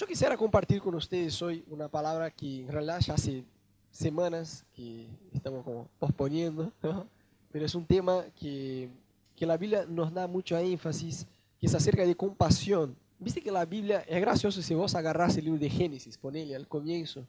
[0.00, 3.44] Yo quisiera compartir con ustedes hoy una palabra que en realidad ya hace
[3.90, 7.06] semanas que estamos como posponiendo, ¿no?
[7.52, 8.88] pero es un tema que,
[9.36, 11.26] que la Biblia nos da mucho énfasis,
[11.58, 12.96] que es acerca de compasión.
[13.18, 16.66] Viste que la Biblia es gracioso si vos agarras el libro de Génesis, ponele al
[16.66, 17.26] comienzo.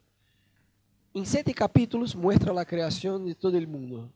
[1.14, 4.10] En siete capítulos muestra la creación de todo el mundo.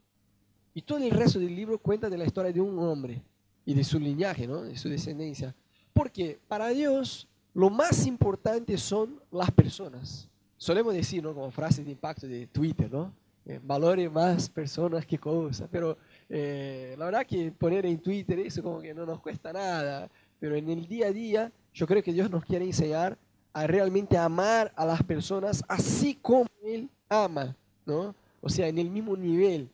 [0.73, 3.21] Y todo el resto del libro cuenta de la historia de un hombre
[3.65, 4.61] y de su linaje, ¿no?
[4.61, 5.53] de su descendencia.
[5.91, 10.27] Porque para Dios lo más importante son las personas.
[10.57, 11.33] Solemos decir, ¿no?
[11.33, 13.13] como frases de impacto de Twitter, ¿no?
[13.45, 15.67] Eh, valore más personas que cosas.
[15.71, 15.97] Pero
[16.27, 20.09] eh, la verdad que poner en Twitter eso como que no nos cuesta nada.
[20.37, 23.17] Pero en el día a día yo creo que Dios nos quiere enseñar
[23.53, 28.13] a realmente amar a las personas así como Él ama, ¿no?
[28.41, 29.69] O sea, en el mismo nivel.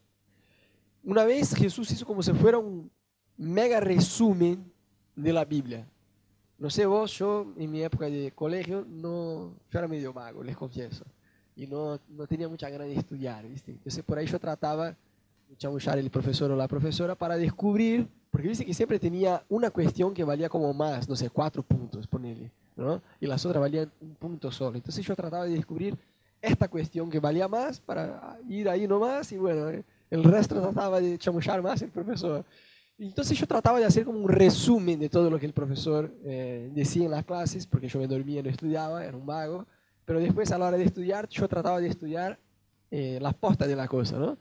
[1.04, 2.92] Una vez Jesús hizo como si fuera un
[3.38, 4.72] mega resumen
[5.16, 5.88] de la Biblia.
[6.62, 10.56] No sé vos, yo en mi época de colegio, no, yo era medio vago, les
[10.56, 11.04] confieso.
[11.56, 13.72] Y no, no tenía mucha ganas de estudiar, ¿viste?
[13.72, 14.90] Entonces por ahí yo trataba
[15.50, 19.72] de chamuchar el profesor o la profesora para descubrir, porque dice que siempre tenía una
[19.72, 23.02] cuestión que valía como más, no sé, cuatro puntos, ponele, ¿no?
[23.20, 24.76] Y las otras valían un punto solo.
[24.76, 25.98] Entonces yo trataba de descubrir
[26.40, 31.18] esta cuestión que valía más para ir ahí nomás y bueno, el resto trataba de
[31.18, 32.46] chamuchar más el profesor.
[33.02, 36.70] Entonces yo trataba de hacer como un resumen de todo lo que el profesor eh,
[36.72, 39.66] decía en las clases, porque yo me dormía, no estudiaba, era un vago,
[40.06, 42.38] pero después a la hora de estudiar, yo trataba de estudiar
[42.92, 44.38] eh, las postas de la cosa, ¿no?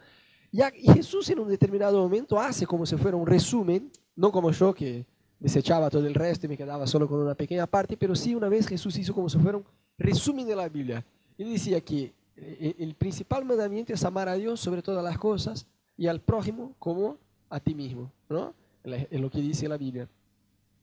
[0.52, 4.50] Y, y Jesús en un determinado momento hace como si fuera un resumen, no como
[4.50, 5.06] yo que
[5.38, 8.50] desechaba todo el resto y me quedaba solo con una pequeña parte, pero sí una
[8.50, 9.64] vez Jesús hizo como si fuera un
[9.96, 11.02] resumen de la Biblia.
[11.38, 15.66] Él decía que eh, el principal mandamiento es amar a Dios sobre todas las cosas
[15.96, 17.16] y al prójimo como
[17.50, 18.54] a ti mismo, ¿no?
[18.84, 20.08] Es lo que dice la Biblia.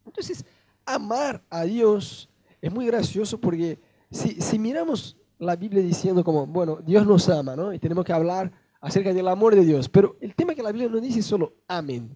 [0.05, 0.45] Entonces,
[0.85, 2.29] amar a Dios
[2.61, 3.79] es muy gracioso porque
[4.11, 7.73] si, si miramos la Biblia diciendo como, bueno, Dios nos ama, ¿no?
[7.73, 10.89] Y tenemos que hablar acerca del amor de Dios, pero el tema que la Biblia
[10.89, 12.15] no dice solo amén.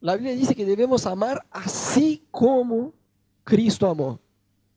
[0.00, 2.94] La Biblia dice que debemos amar así como
[3.44, 4.18] Cristo amó.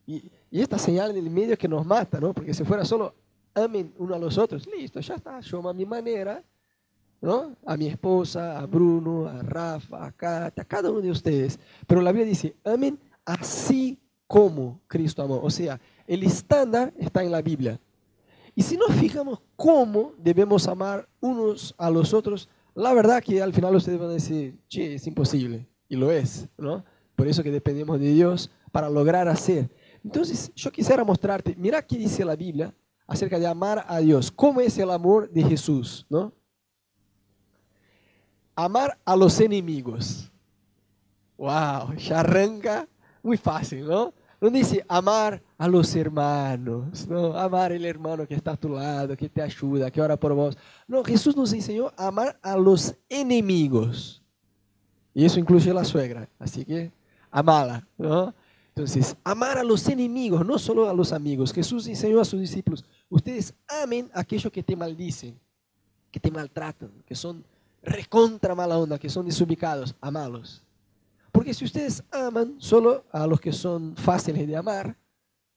[0.06, 2.34] Y, y esta señal en el medio que nos mata, ¿no?
[2.34, 3.14] Porque si fuera solo
[3.54, 6.42] amen uno a los otros, listo, ya está, yo amo a mi manera,
[7.24, 7.56] ¿no?
[7.64, 11.58] A mi esposa, a Bruno, a Rafa, a Kate, a cada uno de ustedes.
[11.86, 15.40] Pero la Biblia dice, amen así como Cristo amó.
[15.42, 17.80] O sea, el estándar está en la Biblia.
[18.54, 23.54] Y si nos fijamos cómo debemos amar unos a los otros, la verdad que al
[23.54, 25.66] final ustedes van a decir, che, es imposible.
[25.88, 26.84] Y lo es, ¿no?
[27.16, 29.70] Por eso que dependemos de Dios para lograr hacer.
[30.04, 32.74] Entonces, yo quisiera mostrarte, mira qué dice la Biblia
[33.06, 34.30] acerca de amar a Dios.
[34.30, 36.32] ¿Cómo es el amor de Jesús, no?
[38.54, 40.30] Amar a los enemigos.
[41.36, 42.88] Wow, ya arranca
[43.22, 44.12] muy fácil, ¿no?
[44.40, 49.16] No dice amar a los hermanos, no, amar el hermano que está a tu lado,
[49.16, 50.56] que te ayuda, que ora por vos.
[50.86, 54.22] No, Jesús nos enseñó a amar a los enemigos.
[55.14, 56.92] Y eso incluye a la suegra, así que
[57.30, 58.34] amala, ¿no?
[58.68, 61.52] Entonces, amar a los enemigos, no solo a los amigos.
[61.52, 65.38] Jesús enseñó a sus discípulos, ustedes amen a aquellos que te maldicen,
[66.10, 67.44] que te maltratan, que son
[67.84, 70.62] recontra mala onda, que son desubicados, amalos.
[71.30, 74.96] Porque si ustedes aman solo a los que son fáciles de amar,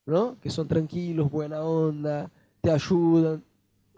[0.05, 0.39] ¿no?
[0.39, 3.43] que son tranquilos, buena onda, te ayudan,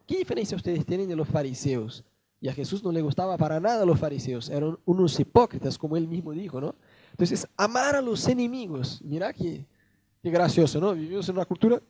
[0.05, 2.03] ¿qué diferencia ustedes tienen de los fariseos?
[2.41, 5.97] Y a Jesús no le gustaba para nada a los fariseos, eran unos hipócritas, como
[5.97, 6.75] él mismo dijo, ¿no?
[7.11, 9.65] Entonces, amar a los enemigos, mira qué,
[10.21, 10.93] qué gracioso, ¿no?
[10.93, 11.81] Vivimos en una cultura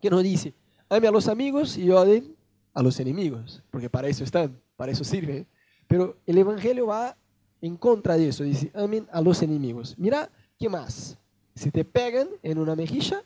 [0.00, 0.54] que nos dice,
[0.88, 2.36] ame a los amigos y odien
[2.74, 5.46] a los enemigos, porque para eso están para eso sirve.
[5.86, 7.16] Pero el Evangelio va
[7.60, 9.94] en contra de eso, dice, amen a los enemigos.
[9.96, 10.28] Mira,
[10.58, 11.16] ¿qué más?
[11.54, 13.22] Si te pegan en una mejilla,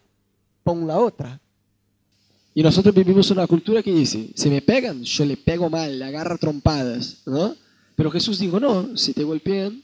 [0.62, 1.40] pon la otra.
[2.52, 6.04] Y nosotros vivimos una cultura que dice, si me pegan, yo le pego mal, le
[6.04, 7.56] agarra trompadas, ¿no?
[7.94, 9.82] Pero Jesús dijo, no, si te golpean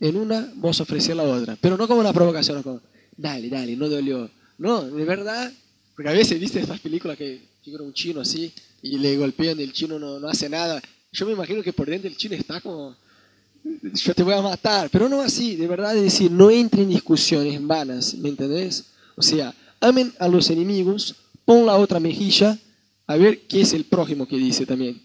[0.00, 1.56] en una, vos ofrecer la otra.
[1.60, 2.80] Pero no como una provocación, como,
[3.16, 4.28] dale, dale, no dolió.
[4.58, 5.52] No, de verdad,
[5.94, 8.52] porque a veces viste estas películas que figura un chino así
[8.82, 10.82] y le golpean y el chino no, no hace nada
[11.12, 12.96] yo me imagino que por dentro el chino está como,
[13.94, 16.88] yo te voy a matar, pero no así, de verdad es decir, no entre en
[16.88, 18.86] discusiones vanas, ¿me entendés?
[19.14, 21.14] O sea, amen a los enemigos,
[21.44, 22.58] pon la otra mejilla,
[23.06, 25.02] a ver qué es el prójimo que dice también.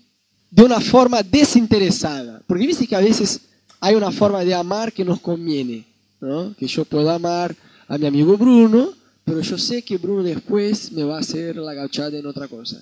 [0.50, 3.42] De una forma desinteresada, porque viste que a veces
[3.82, 5.86] hay una forma de amar que nos conviene,
[6.22, 6.56] ¿no?
[6.56, 7.54] Que yo puedo amar
[7.86, 8.94] a mi amigo Bruno,
[9.26, 12.82] pero yo sé que Bruno después me va a hacer la gauchada en otra cosa.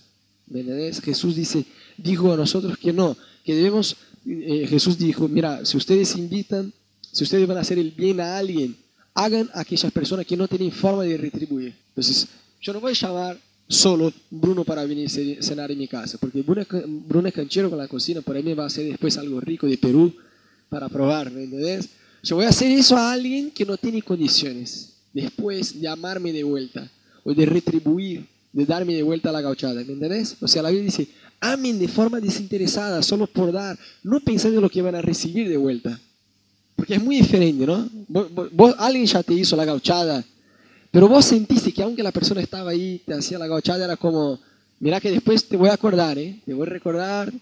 [1.03, 1.65] Jesús dice,
[1.97, 3.95] dijo a nosotros que no, que debemos,
[4.25, 6.71] eh, Jesús dijo, mira, si ustedes invitan,
[7.11, 8.75] si ustedes van a hacer el bien a alguien,
[9.13, 11.73] hagan a aquellas personas que no tienen forma de retribuir.
[11.89, 12.27] Entonces,
[12.61, 16.41] yo no voy a llamar solo Bruno para venir a cenar en mi casa, porque
[16.41, 19.67] Bruno, es canchero con la cocina, por ahí me va a hacer después algo rico
[19.67, 20.13] de Perú
[20.69, 21.31] para probar.
[22.23, 26.43] Yo voy a hacer eso a alguien que no tiene condiciones, después de amarme de
[26.43, 26.91] vuelta,
[27.23, 30.37] o de retribuir, de darme de vuelta la gauchada, ¿me entendés?
[30.39, 31.09] O sea, la Biblia dice,
[31.41, 35.49] amen de forma desinteresada, solo por dar, no pensando en lo que van a recibir
[35.49, 35.99] de vuelta.
[36.73, 37.89] Porque es muy diferente, ¿no?
[38.07, 40.23] Vos, alguien ya te hizo la gauchada,
[40.89, 44.39] pero vos sentiste que aunque la persona estaba ahí, te hacía la gauchada, era como,
[44.79, 46.39] mira que después te voy a acordar, ¿eh?
[46.45, 47.33] Te voy a recordar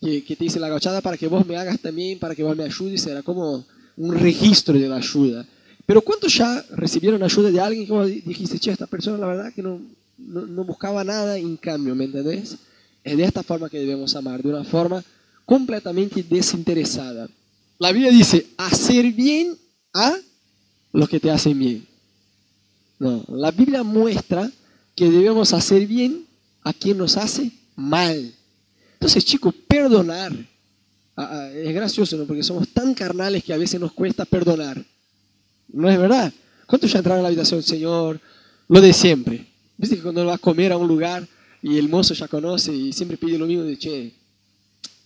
[0.00, 2.56] que, que te hice la gauchada para que vos me hagas también, para que vos
[2.56, 3.64] me ayudes, era como
[3.96, 5.46] un registro de la ayuda.
[5.86, 9.52] Pero ¿cuántos ya recibieron ayuda de alguien que vos dijiste, che, esta persona la verdad
[9.54, 9.80] que no,
[10.18, 12.56] no, buscaba nada en cambio, ¿me entendés?
[13.04, 15.02] Es de esta forma que debemos amar, de una forma
[15.46, 17.28] completamente desinteresada.
[17.78, 19.56] La Biblia dice, hacer bien
[19.94, 20.16] a
[20.92, 21.86] los que te hacen bien.
[22.98, 24.50] No, la Biblia muestra
[24.96, 26.26] que debemos hacer bien
[26.62, 28.34] a quien nos hace mal.
[28.94, 30.32] Entonces, chicos, perdonar.
[31.54, 32.26] Es gracioso.
[32.26, 34.84] Porque somos tan carnales que a veces nos cuesta perdonar.
[35.68, 36.32] ¿No es verdad?
[36.66, 38.20] ¿Cuántos ya entraron a la habitación, Señor?
[38.66, 39.47] Lo de siempre.
[39.78, 41.26] Viste que cuando vas a comer a un lugar
[41.62, 44.12] y el mozo ya conoce y siempre pide lo mismo de, che,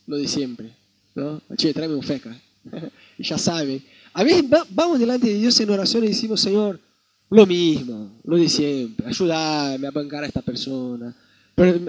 [0.07, 0.75] lo de siempre.
[1.15, 1.41] ¿no?
[1.57, 2.35] Che, tráeme un feca.
[3.19, 3.83] y ya sabe.
[4.15, 6.81] A veces vamos delante de Dios en oración y decimos, Señor,
[7.31, 11.15] lo mismo, lo de siempre, ayúdame a bancar a esta persona,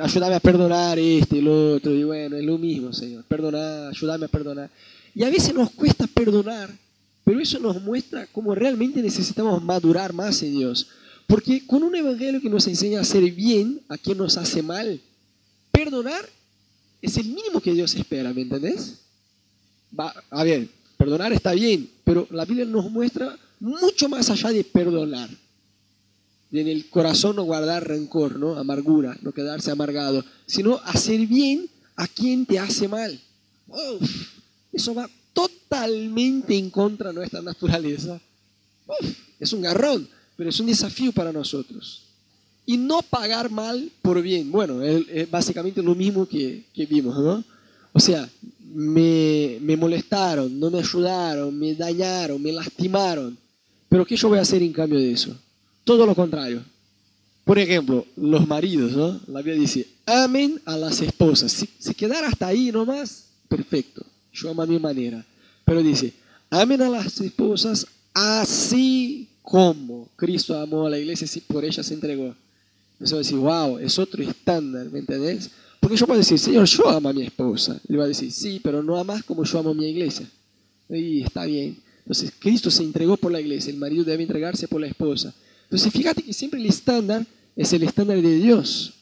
[0.01, 4.25] ayúdame a perdonar este y lo otro, y bueno, es lo mismo, Señor, perdonar, ayúdame
[4.25, 4.69] a perdonar.
[5.13, 6.69] Y a veces nos cuesta perdonar,
[7.25, 10.87] pero eso nos muestra cómo realmente necesitamos madurar más en Dios.
[11.27, 14.99] Porque con un evangelio que nos enseña a hacer bien a quien nos hace mal,
[15.71, 16.27] perdonar
[17.01, 18.99] es el mínimo que Dios espera, ¿me entendés?
[19.97, 24.63] Va, a ver, perdonar está bien, pero la Biblia nos muestra mucho más allá de
[24.63, 25.29] perdonar.
[26.49, 28.57] De en el corazón no guardar rencor, ¿no?
[28.57, 33.19] Amargura, no quedarse amargado, sino hacer bien a quien te hace mal.
[34.71, 38.21] eso va totalmente en contra de nuestra naturaleza.
[39.39, 42.03] es un garrón, pero es un desafío para nosotros.
[42.65, 44.51] Y no pagar mal por bien.
[44.51, 47.43] Bueno, es básicamente lo mismo que, que vimos.
[47.91, 48.27] O sea,
[48.73, 53.37] me, me molestaron, no me ayudaron, me dañaron, me lastimaron.
[53.89, 55.37] Pero ¿qué yo voy a hacer en cambio de eso?
[55.83, 56.63] Todo lo contrario.
[57.43, 59.19] Por ejemplo, los maridos, ¿no?
[59.27, 61.51] La Biblia dice, amen a las esposas.
[61.51, 64.03] Si, si quedara hasta ahí nomás, perfecto.
[64.31, 65.23] Yo amo a mi manera.
[65.65, 66.13] Pero dice,
[66.49, 71.93] amen a las esposas así como Cristo amó a la iglesia y por ella se
[71.93, 72.33] entregó.
[72.99, 75.51] Eso decir, wow, es otro estándar, ¿me entendés?
[75.79, 77.79] Porque yo puedo decir, Señor, yo amo a mi esposa.
[77.89, 80.25] Él va a decir, sí, pero no amas como yo amo a mi iglesia.
[80.89, 81.77] Y está bien.
[81.99, 85.33] Entonces, Cristo se entregó por la iglesia, el marido debe entregarse por la esposa.
[85.63, 87.25] Entonces, fíjate que siempre el estándar
[87.55, 88.93] es el estándar de Dios.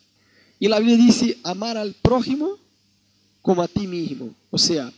[0.59, 2.57] Y la Biblia dice, amar al prójimo
[3.41, 4.33] como a ti mismo.
[4.49, 4.91] O sea,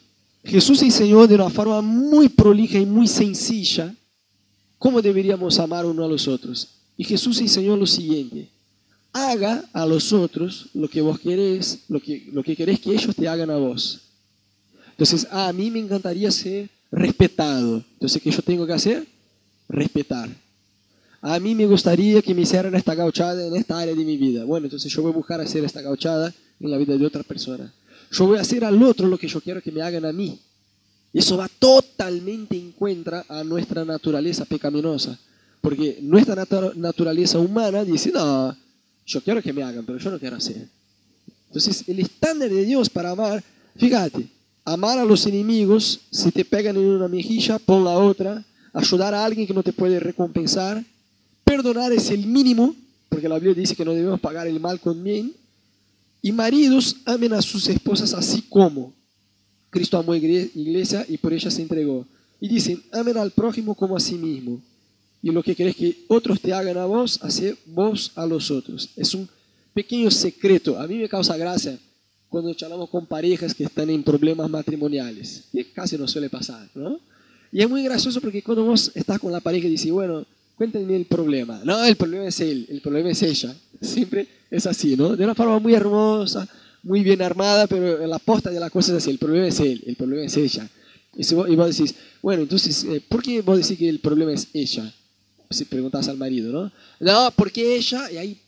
[0.44, 3.94] Jesús enseñó de una forma muy prolija y muy sencilla
[4.84, 6.68] cómo deberíamos amar uno a los otros.
[6.98, 8.50] Y Jesús enseñó lo siguiente,
[9.14, 13.16] haga a los otros lo que vos querés, lo que, lo que querés que ellos
[13.16, 14.02] te hagan a vos.
[14.90, 17.82] Entonces, a mí me encantaría ser respetado.
[17.94, 19.08] Entonces, ¿qué yo tengo que hacer?
[19.70, 20.30] Respetar.
[21.22, 24.44] A mí me gustaría que me hicieran esta gauchada en esta área de mi vida.
[24.44, 27.74] Bueno, entonces yo voy a buscar hacer esta gauchada en la vida de otra persona.
[28.12, 30.42] Yo voy a hacer al otro lo que yo quiero que me hagan a mí.
[31.14, 35.18] Y eso va totalmente en contra a nuestra naturaleza pecaminosa.
[35.62, 36.36] Porque nuestra
[36.76, 38.54] naturaleza humana dice, no,
[39.06, 40.68] yo quiero que me hagan, pero yo no quiero hacer.
[41.48, 43.44] Entonces, el estándar de Dios para amar,
[43.78, 44.28] fíjate,
[44.66, 48.44] amar a los enemigos, si te pegan en una mejilla, pon la otra,
[48.74, 50.84] ayudar a alguien que no te puede recompensar,
[51.44, 52.76] perdonar es el mínimo,
[53.08, 55.32] porque la Biblia dice que no debemos pagar el mal con bien,
[56.24, 58.94] y maridos amen a sus esposas así como
[59.74, 62.06] Cristo amó iglesia y por ella se entregó.
[62.40, 64.62] Y dicen, amen al prójimo como a sí mismo.
[65.24, 68.92] Y lo que querés que otros te hagan a vos, hacer vos a los otros.
[68.96, 69.28] Es un
[69.74, 70.80] pequeño secreto.
[70.80, 71.80] A mí me causa gracia
[72.30, 77.00] cuando charlamos con parejas que están en problemas matrimoniales, que casi no suele pasar, ¿no?
[77.52, 80.26] Y es muy gracioso porque cuando vos estás con la pareja y dices, bueno,
[80.56, 81.62] cuéntenme el problema.
[81.64, 83.56] No, el problema es él, el problema es ella.
[83.82, 85.16] Siempre es así, ¿no?
[85.16, 86.48] De una forma muy hermosa,
[86.84, 89.84] muy bien armada, pero la posta de la cosa es así, el problema es él,
[89.86, 90.70] el problema es ella.
[91.16, 94.94] Y, vos, decís, bueno, entonces, eh, ¿por qué vos decís que el problema es ella?
[95.50, 96.72] Si preguntas al marido, ¿no?
[97.00, 98.40] No, porque ella, y ahí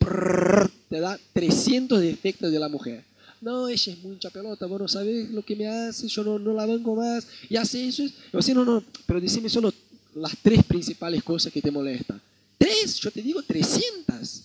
[0.89, 3.04] te da 300 defectos de la mujer
[3.46, 6.51] no, ella es mucha pelota, vos no sabés lo que me hace, yo no, no
[6.54, 8.04] la banco más, y hace eso.
[8.34, 9.72] Yo así, no, no, pero decime solo
[10.15, 12.20] las tres principales cosas que te molestan.
[12.58, 14.42] Tres, yo te digo 300.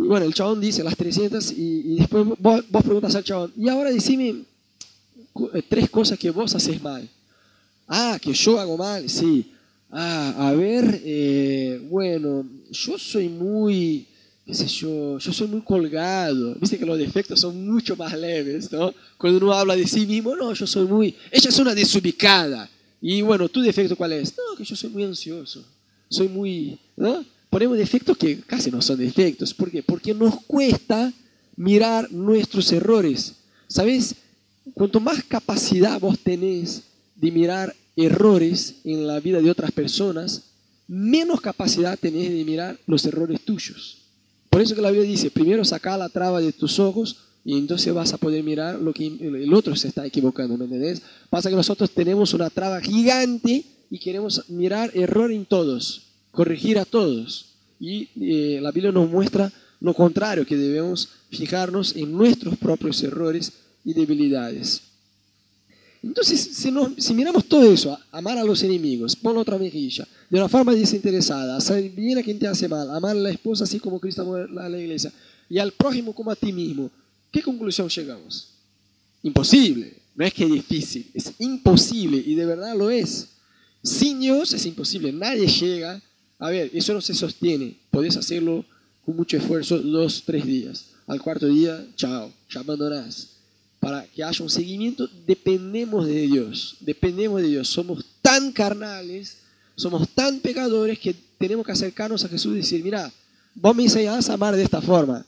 [0.00, 3.90] Y bueno, el chabón dice las 300 y, después vos, preguntas al chabón, y ahora
[3.90, 4.44] decime
[5.54, 7.08] eh, tres cosas que vos haces mal.
[7.88, 9.50] Ah, que yo hago mal, sí.
[9.90, 14.06] Ah, a ver, eh, bueno, yo soy muy,
[14.46, 16.54] qué sé yo, yo soy muy colgado.
[16.60, 18.94] Viste que los defectos son mucho más leves, ¿no?
[19.16, 22.70] Cuando uno habla de sí mismo, no, yo soy muy, ella es una desubicada.
[23.00, 24.32] Y bueno, ¿tu defecto cuál es?
[24.36, 25.64] No, que yo soy muy ansioso,
[26.08, 27.24] soy muy, ¿no?
[27.50, 29.54] Ponemos defectos que casi no son defectos.
[29.54, 29.82] ¿Por qué?
[29.82, 31.12] Porque nos cuesta
[31.56, 33.36] mirar nuestros errores.
[33.66, 34.14] ¿Sabes?
[34.74, 36.82] Cuanto más capacidad vos tenés
[37.16, 40.44] de mirar errores en la vida de otras personas,
[40.86, 43.98] menos capacidad tenés de mirar los errores tuyos.
[44.50, 47.92] Por eso que la Biblia dice, primero saca la traba de tus ojos y entonces
[47.92, 51.02] vas a poder mirar lo que el otro se está equivocando, ¿me entendés?
[51.30, 56.84] Pasa que nosotros tenemos una traba gigante y queremos mirar error en todos, corregir a
[56.84, 57.46] todos.
[57.80, 63.52] Y eh, la Biblia nos muestra lo contrario, que debemos fijarnos en nuestros propios errores
[63.84, 64.82] y debilidades.
[66.02, 66.40] Entonces,
[66.98, 71.56] si, miramos todo eso, amar a los enemigos, pon otra mejilla, de una forma desinteresada,
[71.56, 74.34] hacer bien a quien te hace mal, amar a la esposa así como Cristo amó
[74.34, 75.12] a la iglesia,
[75.48, 76.90] y al prójimo como a ti mismo,
[77.32, 78.48] ¿qué conclusión llegamos?
[79.22, 83.28] Imposible, no es que es difícil, es imposible, y de verdad lo es.
[83.82, 86.00] Sin Dios es imposible, nadie llega.
[86.38, 88.64] A ver, eso no se sostiene, podés hacerlo
[89.04, 90.86] con mucho esfuerzo dos, tres días.
[91.06, 93.38] Al cuarto día, chao, ya abandonás
[93.80, 97.68] para que haya un seguimiento, dependemos de Dios, dependemos de Dios.
[97.68, 99.38] Somos tan carnales,
[99.76, 103.12] somos tan pecadores que tenemos que acercarnos a Jesús y decir, mira,
[103.54, 105.24] vos me enseñás a amar de esta forma,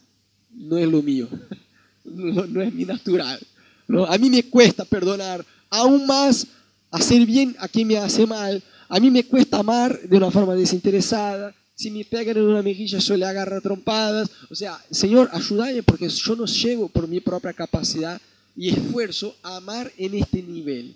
[0.52, 1.28] no es lo mío,
[2.04, 3.38] no, es mi natural.
[3.86, 4.04] ¿no?
[4.04, 6.46] A mí me cuesta perdonar, aún más
[6.90, 10.54] hacer bien a quien me hace mal, a mí me cuesta amar de una forma
[10.54, 15.82] desinteresada, si me pegan en una mejilla yo le agarro trompadas, o sea, Señor, ayúdame
[15.82, 18.20] porque yo no llego por mi propia capacidad
[18.56, 20.94] y esfuerzo a amar en este nivel.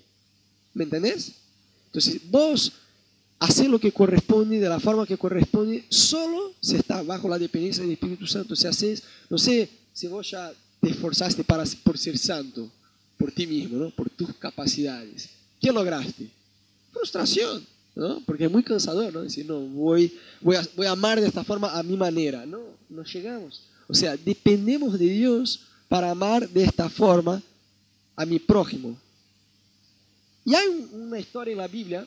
[0.75, 1.33] ¿Me entendés?
[1.87, 2.73] Entonces, vos
[3.39, 7.83] hacer lo que corresponde de la forma que corresponde, solo se está bajo la dependencia
[7.83, 8.57] del Espíritu Santo.
[8.57, 12.71] Si haces, no sé, si vos ya te esforzaste para, por ser santo,
[13.17, 13.91] por ti mismo, ¿no?
[13.91, 16.29] por tus capacidades, ¿qué lograste?
[16.93, 18.21] Frustración, ¿no?
[18.27, 19.23] Porque es muy cansador, ¿no?
[19.23, 22.45] Decir, no, voy, voy, a, voy a amar de esta forma a mi manera.
[22.47, 23.63] No, no llegamos.
[23.87, 27.43] O sea, dependemos de Dios para amar de esta forma
[28.17, 28.97] a mi prójimo.
[30.45, 32.07] Y hay una historia en la Biblia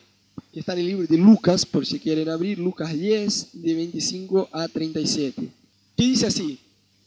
[0.52, 4.48] que está en el libro de Lucas, por si quieren abrir, Lucas 10, de 25
[4.52, 5.48] a 37,
[5.96, 6.58] que dice así,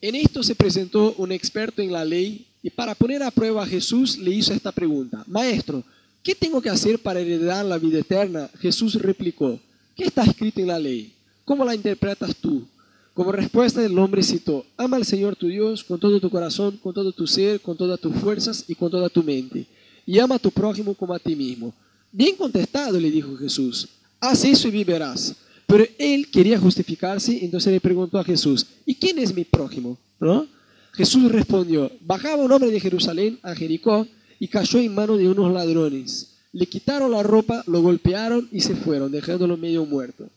[0.01, 3.67] en esto se presentó un experto en la ley y para poner a prueba a
[3.67, 5.83] Jesús le hizo esta pregunta, Maestro,
[6.23, 8.49] ¿qué tengo que hacer para heredar la vida eterna?
[8.59, 9.59] Jesús replicó,
[9.95, 11.13] ¿qué está escrito en la ley?
[11.45, 12.67] ¿Cómo la interpretas tú?
[13.13, 16.93] Como respuesta el hombre citó, ama al Señor tu Dios con todo tu corazón, con
[16.93, 19.65] todo tu ser, con todas tus fuerzas y con toda tu mente.
[20.05, 21.73] Y ama a tu prójimo como a ti mismo.
[22.11, 23.87] Bien contestado, le dijo Jesús,
[24.19, 25.35] haz eso y vivirás.
[25.67, 29.97] Pero él quería justificarse, entonces le preguntó a Jesús, ¿y quién es mi prójimo?
[30.19, 30.47] ¿No?
[30.93, 34.05] Jesús respondió, bajaba un hombre de Jerusalén a Jericó
[34.41, 36.31] y cayó en manos de unos ladrones.
[36.51, 40.27] Le quitaron la ropa, lo golpearon y se fueron, dejándolo medio muerto.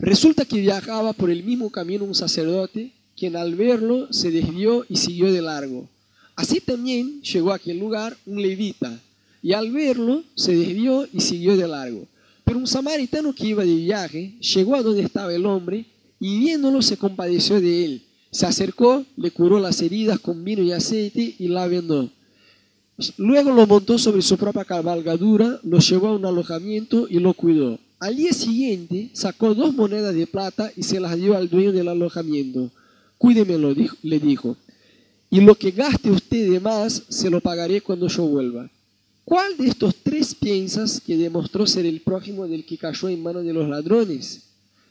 [0.00, 4.96] Resulta que viajaba por el mismo camino un sacerdote, quien al verlo se desvió y
[4.96, 5.88] siguió de largo.
[6.34, 9.00] Así también llegó a aquel lugar un levita,
[9.40, 12.08] y al verlo se desvió y siguió de largo.
[12.42, 15.86] Pero un samaritano que iba de viaje llegó a donde estaba el hombre,
[16.18, 18.02] y viéndolo se compadeció de él.
[18.32, 22.10] Se acercó, le curó las heridas con vino y aceite y la vendó.
[23.16, 27.78] Luego lo montó sobre su propia cabalgadura, lo llevó a un alojamiento y lo cuidó.
[27.98, 31.88] Al día siguiente sacó dos monedas de plata y se las dio al dueño del
[31.88, 32.70] alojamiento.
[33.16, 34.56] Cuídemelo, le dijo,
[35.30, 38.68] y lo que gaste usted de más se lo pagaré cuando yo vuelva.
[39.24, 43.44] ¿Cuál de estos tres piensas que demostró ser el prójimo del que cayó en manos
[43.44, 44.42] de los ladrones?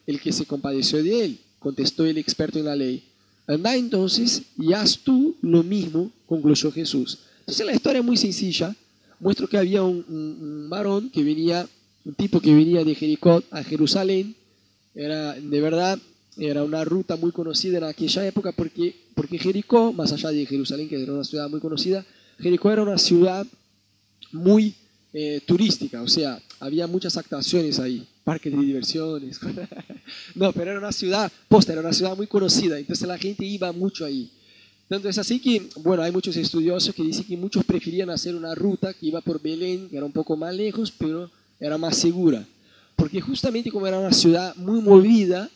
[0.08, 3.03] El que se compadeció de él, contestó el experto en la ley.
[3.46, 7.20] Anda entonces y haz tú lo mismo, concluyó Jesús.
[7.41, 8.75] Entonces la historia es muy sencilla.
[9.19, 11.67] Muestro que había un, un varón que venía
[12.05, 14.36] un tipo que venía de Jericó a Jerusalén.
[14.95, 16.00] Era, de verdad,
[16.38, 20.89] era una ruta muy conocida en aquella época porque, porque Jericó, más allá de Jerusalén,
[20.89, 22.05] que era una ciudad muy conocida,
[22.39, 23.45] Jericó era una ciudad
[24.31, 24.74] muy
[25.13, 29.39] eh, turística, o sea, había muchas actuaciones ahí, parques de diversiones.
[30.36, 33.71] no, pero era una ciudad, posta, era una ciudad muy conocida, entonces la gente iba
[33.71, 34.31] mucho ahí.
[34.91, 38.53] Tanto es así que, bueno, hay muchos estudiosos que dicen que muchos preferían hacer una
[38.53, 41.31] ruta que iba por Belén, que era un poco más lejos, pero
[41.62, 42.45] era más segura.
[42.98, 45.50] porque justamente como era una ciudad muy movida,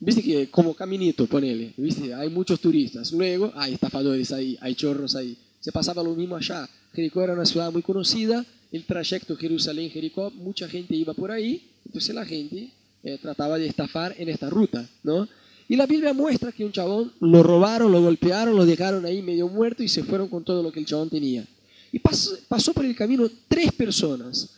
[0.00, 5.14] viste que como caminito, ponele, viste, hay muchos turistas, luego hay estafadores ahí, hay chorros
[5.14, 5.36] ahí.
[5.60, 6.66] Se pasaba lo mismo allá.
[6.94, 8.42] Jericó era una ciudad muy conocida,
[8.72, 12.70] el trayecto Jerusalén-Jericó, mucha gente iba por ahí, entonces la gente
[13.02, 15.28] eh, trataba de estafar en esta ruta, ¿no?
[15.68, 19.48] Y la Biblia muestra que un chabón lo robaron, lo golpearon, lo dejaron ahí medio
[19.48, 21.46] muerto y se fueron con todo lo que el chabón tenía.
[21.92, 24.50] Y pasó, pasó por el camino tres personas.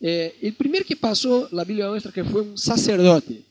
[0.00, 3.42] Eh, el primer que pasó, la Biblia muestra que fue un sacerdote.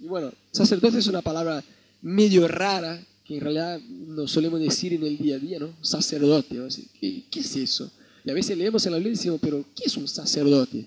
[0.00, 1.64] Y bueno, sacerdote es una palabra
[2.02, 5.70] medio rara, que en realidad no solemos decir en el día a día, ¿no?
[5.80, 6.56] Sacerdote.
[7.00, 7.90] ¿Qué, ¿Qué es eso?
[8.22, 10.86] Y a veces leemos en la Biblia y decimos, pero ¿qué es un sacerdote?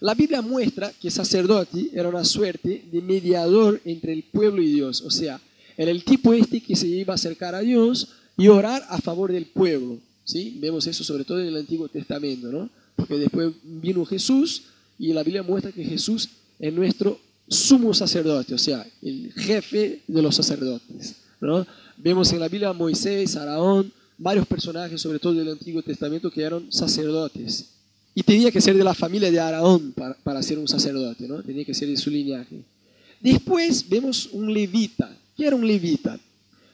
[0.00, 5.00] La Biblia muestra que sacerdote era una suerte de mediador entre el pueblo y Dios.
[5.02, 5.40] O sea,
[5.76, 9.32] era el tipo este que se iba a acercar a Dios y orar a favor
[9.32, 9.98] del pueblo.
[10.24, 10.56] ¿sí?
[10.60, 12.70] Vemos eso sobre todo en el Antiguo Testamento, ¿no?
[12.94, 14.64] Porque después vino Jesús
[14.98, 16.28] y la Biblia muestra que Jesús
[16.58, 21.16] es nuestro sumo sacerdote, o sea, el jefe de los sacerdotes.
[21.40, 21.66] ¿no?
[21.96, 26.42] Vemos en la Biblia a Moisés, Araón, varios personajes, sobre todo del Antiguo Testamento, que
[26.42, 27.77] eran sacerdotes.
[28.18, 31.40] Y tenía que ser de la familia de Araón para, para ser un sacerdote, ¿no?
[31.40, 32.56] tenía que ser de su linaje.
[33.20, 35.16] Después vemos un levita.
[35.36, 36.18] ¿Qué era un levita?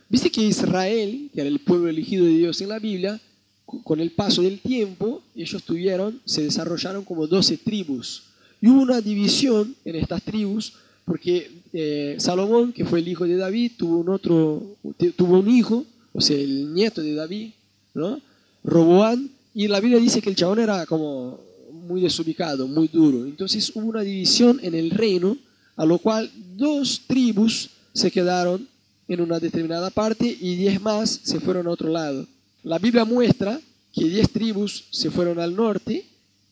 [0.08, 3.20] Viste que Israel, que era el pueblo elegido de Dios en la Biblia,
[3.66, 8.22] con el paso del tiempo, ellos tuvieron, se desarrollaron como 12 tribus.
[8.62, 10.72] Y hubo una división en estas tribus,
[11.04, 14.76] porque eh, Salomón, que fue el hijo de David, tuvo un, otro,
[15.14, 15.84] tuvo un hijo,
[16.14, 17.50] o sea, el nieto de David,
[17.92, 18.22] ¿no?
[18.64, 21.38] Roboán, y la Biblia dice que el chabón era como
[21.70, 23.24] muy desubicado, muy duro.
[23.24, 25.36] Entonces hubo una división en el reino,
[25.76, 28.68] a lo cual dos tribus se quedaron
[29.06, 32.26] en una determinada parte y diez más se fueron a otro lado.
[32.64, 33.60] La Biblia muestra
[33.92, 36.04] que diez tribus se fueron al norte,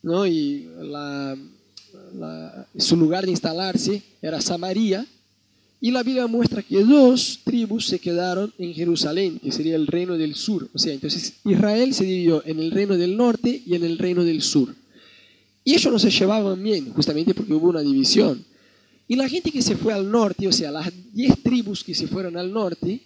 [0.02, 0.26] ¿no?
[0.26, 1.36] y la,
[2.14, 5.04] la, su lugar de instalarse era Samaria,
[5.84, 10.16] y la Biblia muestra que dos tribus se quedaron en Jerusalén, que sería el reino
[10.16, 10.68] del sur.
[10.72, 14.22] O sea, entonces Israel se dividió en el reino del norte y en el reino
[14.22, 14.72] del sur.
[15.64, 18.44] Y ellos no se llevaban bien, justamente porque hubo una división.
[19.08, 22.06] Y la gente que se fue al norte, o sea, las diez tribus que se
[22.06, 23.00] fueron al norte,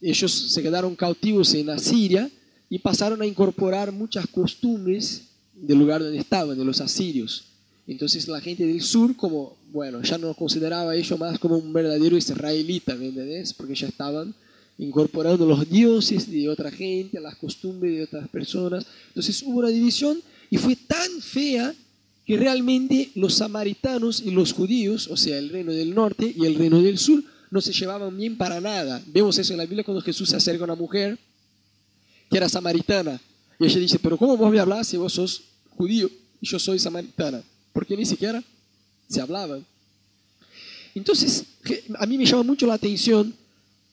[0.00, 2.28] ellos se quedaron cautivos en Asiria
[2.68, 7.44] y pasaron a incorporar muchas costumbres del lugar donde estaban, de los asirios.
[7.86, 11.72] Entonces la gente del sur, como, bueno, ya no consideraba a ellos más como un
[11.72, 13.52] verdadero israelita, ¿me entendés?
[13.52, 14.34] Porque ya estaban
[14.78, 18.86] incorporando los dioses de otra gente, las costumbres de otras personas.
[19.08, 21.74] Entonces hubo una división y fue tan fea
[22.24, 26.56] que realmente los samaritanos y los judíos, o sea, el reino del norte y el
[26.56, 29.02] reino del sur, no se llevaban bien para nada.
[29.06, 31.18] Vemos eso en la Biblia cuando Jesús se acerca a una mujer
[32.28, 33.20] que era samaritana.
[33.58, 36.78] Y ella dice, pero ¿cómo vos me hablas si vos sos judío y yo soy
[36.78, 37.42] samaritana?
[37.76, 38.42] porque ni siquiera
[39.08, 39.64] se hablaban.
[40.94, 41.44] Entonces,
[41.98, 43.34] a mí me llama mucho la atención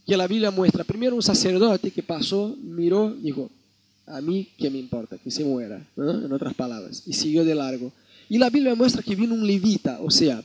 [0.06, 3.50] que la Biblia muestra primero un sacerdote que pasó, miró, dijo,
[4.06, 7.92] a mí qué me importa, que se muera, en otras palabras, y siguió de largo.
[8.30, 10.44] Y la Biblia muestra que vino un levita, o sea,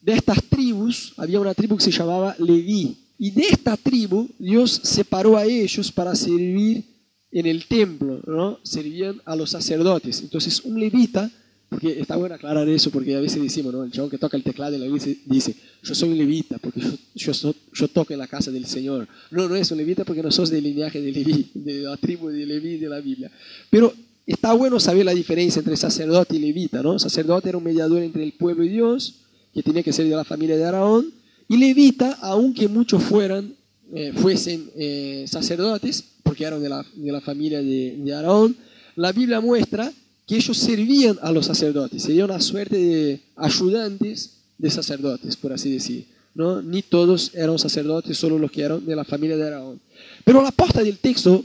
[0.00, 4.80] de estas tribus, había una tribu que se llamaba Leví, y de esta tribu Dios
[4.84, 6.84] separó a ellos para servir
[7.30, 8.58] en el templo, ¿no?
[8.62, 10.22] Servían a los sacerdotes.
[10.22, 11.30] Entonces, un levita
[11.68, 13.84] porque está bueno aclarar eso, porque a veces decimos, ¿no?
[13.84, 16.80] El chabón que toca el teclado en la iglesia dice, yo soy un levita, porque
[16.80, 19.06] yo, yo, yo, toco en la casa del Señor.
[19.30, 22.30] No, no es un levita porque no sos del linaje de Leví, de la tribu
[22.30, 23.30] de Leví de la Biblia.
[23.68, 23.92] Pero
[24.26, 26.98] está bueno saber la diferencia entre sacerdote y levita, ¿no?
[26.98, 29.16] Sacerdote era un mediador entre el pueblo y Dios,
[29.52, 31.12] que tenía que ser de la familia de Araón,
[31.48, 33.54] y levita, aunque muchos fueran,
[33.92, 38.56] eh, fuesen eh, sacerdotes, porque eran de la, de la familia de, de Araón,
[38.96, 39.92] la Biblia muestra
[40.28, 45.72] que ellos servían a los sacerdotes, serían una suerte de ayudantes de sacerdotes, por así
[45.72, 46.06] decir.
[46.34, 46.60] ¿no?
[46.60, 49.80] Ni todos eran sacerdotes, solo los que eran de la familia de Araón.
[50.24, 51.42] Pero la posta del texto,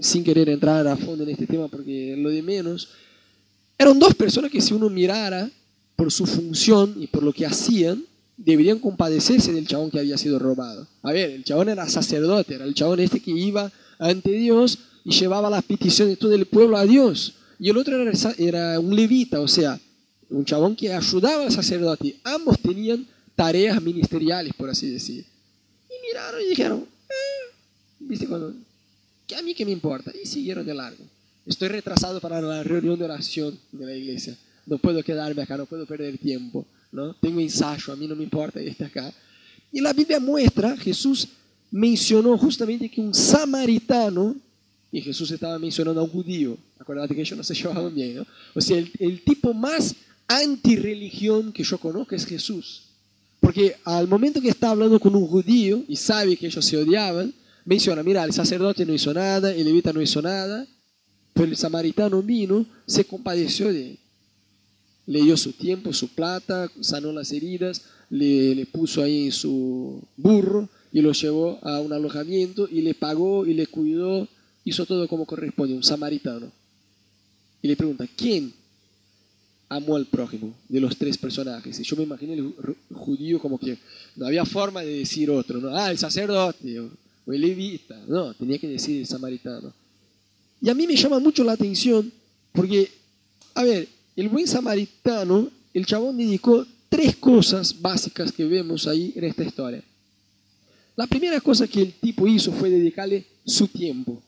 [0.00, 2.88] sin querer entrar a fondo en este tema porque lo de menos,
[3.76, 5.50] eran dos personas que si uno mirara
[5.94, 8.04] por su función y por lo que hacían,
[8.38, 10.88] deberían compadecerse del chabón que había sido robado.
[11.02, 15.12] A ver, el chabón era sacerdote, era el chabón este que iba ante Dios y
[15.12, 17.34] llevaba las peticiones de todo el pueblo a Dios
[17.64, 17.96] y el otro
[18.36, 19.80] era, un levita, o sea,
[20.28, 22.14] un chabón que ayudaba al sacerdote.
[22.22, 25.24] Ambos tenían tareas ministeriales, por así decir.
[25.88, 27.54] Y miraron y dijeron, eh",
[28.00, 28.52] ¿viste cuando?
[29.26, 30.12] ¿Qué a mí qué me importa?
[30.22, 31.02] Y siguieron de largo.
[31.46, 34.36] Estoy retrasado para la reunión de oración de la iglesia.
[34.66, 36.66] No puedo quedarme acá, no puedo perder tiempo.
[36.92, 37.14] ¿no?
[37.14, 39.10] Tengo ensayo, a mí no me importa estar acá.
[39.72, 41.28] Y la Biblia muestra, Jesús
[41.70, 44.36] mencionó justamente que un samaritano
[44.94, 46.56] y Jesús estaba mencionando a un judío.
[46.78, 48.26] Acuérdate que ellos no se llevaban bien, ¿no?
[48.54, 49.96] O sea, el, el tipo más
[50.28, 52.84] antirreligión que yo conozco es Jesús.
[53.40, 57.34] Porque al momento que está hablando con un judío y sabe que ellos se odiaban,
[57.64, 60.64] menciona, mira, el sacerdote no hizo nada, el levita no hizo nada,
[61.32, 63.98] pero el samaritano vino, se compadeció de él.
[65.06, 70.04] Le dio su tiempo, su plata, sanó las heridas, le, le puso ahí en su
[70.16, 74.28] burro y lo llevó a un alojamiento y le pagó y le cuidó,
[74.64, 76.50] hizo todo como corresponde, un samaritano.
[77.62, 78.52] Y le pregunta, ¿quién
[79.68, 81.78] amó al prójimo de los tres personajes?
[81.80, 82.54] Y yo me imaginé el
[82.92, 83.78] judío como que
[84.16, 85.76] no había forma de decir otro, ¿no?
[85.76, 86.90] Ah, el sacerdote o
[87.32, 89.72] el levita, no, tenía que decir el samaritano.
[90.60, 92.10] Y a mí me llama mucho la atención
[92.52, 92.90] porque,
[93.54, 99.24] a ver, el buen samaritano, el chabón dedicó tres cosas básicas que vemos ahí en
[99.24, 99.82] esta historia.
[100.96, 104.22] La primera cosa que el tipo hizo fue dedicarle su tiempo.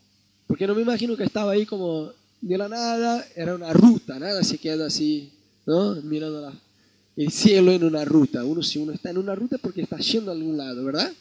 [0.47, 4.43] Porque no me imagino que estaba ahí como de la nada, era una ruta, nada
[4.45, 5.31] se queda así,
[5.67, 5.95] ¿no?
[6.03, 6.53] Mirando
[7.17, 8.45] el cielo en una ruta.
[8.45, 11.13] Uno si uno está en una ruta porque está yendo a algún lado, ¿verdad?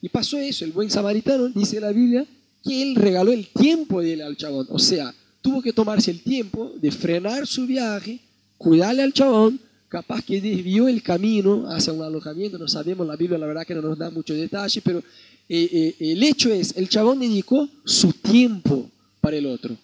[0.00, 2.24] Y pasó eso, el buen samaritano, dice la Biblia,
[2.62, 4.66] que él regaló el tiempo de él al chabón.
[4.70, 8.20] O sea, tuvo que tomarse el tiempo de frenar su viaje,
[8.56, 13.38] cuidarle al chabón, capaz que desvió el camino hacia un alojamiento, no sabemos, la Biblia
[13.38, 15.02] la verdad que no nos da mucho detalle, pero
[15.48, 19.76] eh, eh, el hecho es, el chabón dedicó su tiempo para el otro.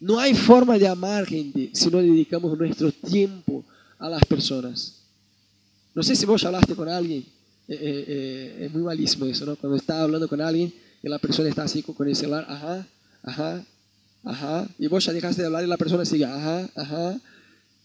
[0.00, 3.64] No hay forma de amar gente si no dedicamos nuestro tiempo
[3.98, 4.94] a las personas.
[5.94, 7.24] No sé si vos hablaste con alguien,
[7.66, 9.56] eh, es muy malísimo eso, ¿no?
[9.56, 10.72] Cuando estás hablando con alguien
[11.02, 12.86] y la persona está así con el celular, ajá,
[13.22, 13.64] ajá,
[14.24, 17.20] ajá, y vos ya dejaste de hablar y la persona sigue, ajá, ajá,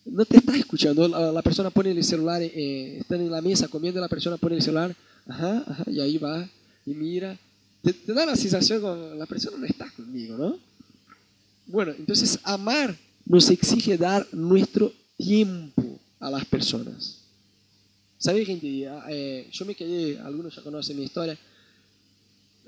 [0.05, 1.07] no te está escuchando.
[1.07, 4.61] La, persona pone el celular, eh, están en la mesa comiendo, la persona pone el
[4.61, 4.95] celular,
[5.27, 6.47] ajá, ajá, y ahí va,
[6.85, 7.37] y mira.
[7.81, 10.57] Te, da la sensación que la persona no está conmigo, ¿no?
[11.67, 17.19] Bueno, entonces amar nos exige dar nuestro tiempo a las personas.
[18.17, 18.87] ¿Sabes, gente?
[19.09, 21.37] Eh, yo me quedé, algunos ya conocen mi historia,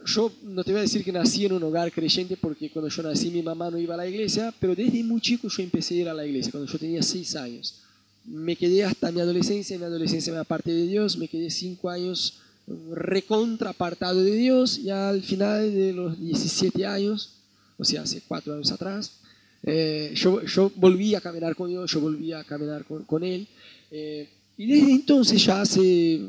[0.06, 3.02] yo no te voy a decir que nací en un hogar creyente porque cuando yo
[3.02, 5.98] nací mi mamá no iba a la iglesia, pero desde muy chico yo empecé a
[5.98, 7.82] ir a la iglesia, cuando yo tenía seis años.
[8.26, 11.90] Me quedé hasta mi adolescencia, en mi adolescencia me aparté de Dios, me quedé cinco
[11.90, 17.34] años recontra apartado de Dios y al final de los 17 años,
[17.78, 19.20] o sea, hace cuatro años atrás,
[19.64, 23.48] eh, yo, yo, volví a caminar con Dios, yo volví a caminar con, con Él.
[23.92, 26.22] Eh, y desde entonces, ya hace,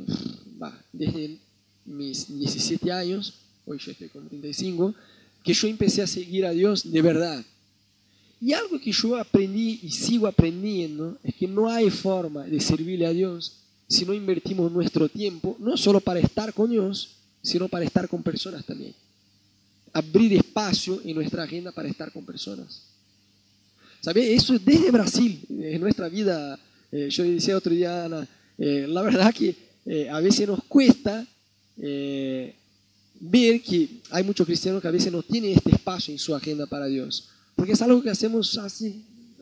[0.56, 1.38] bah, desde
[1.84, 3.34] mis 17 años,
[3.66, 4.94] hoy yo estoy con 35,
[5.42, 7.44] que yo empecé a seguir a Dios de verdad.
[8.40, 13.06] Y algo que yo aprendí y sigo aprendiendo es que no hay forma de servirle
[13.06, 17.84] a Dios si no invertimos nuestro tiempo, no solo para estar con Dios, sino para
[17.84, 18.94] estar con personas también.
[19.92, 22.82] Abrir espacio en nuestra agenda para estar con personas.
[24.00, 24.28] ¿Sabes?
[24.42, 26.58] Eso es desde Brasil, en nuestra vida.
[26.92, 29.54] Eh, yo decía otro día, Ana, eh, la verdad que
[29.86, 31.26] eh, a veces nos cuesta
[31.78, 36.66] ver que hay muchos cristianos que a veces no tienen este espacio en su agenda
[36.66, 37.28] para Dios.
[37.54, 38.96] Porque es algo que hacemos hace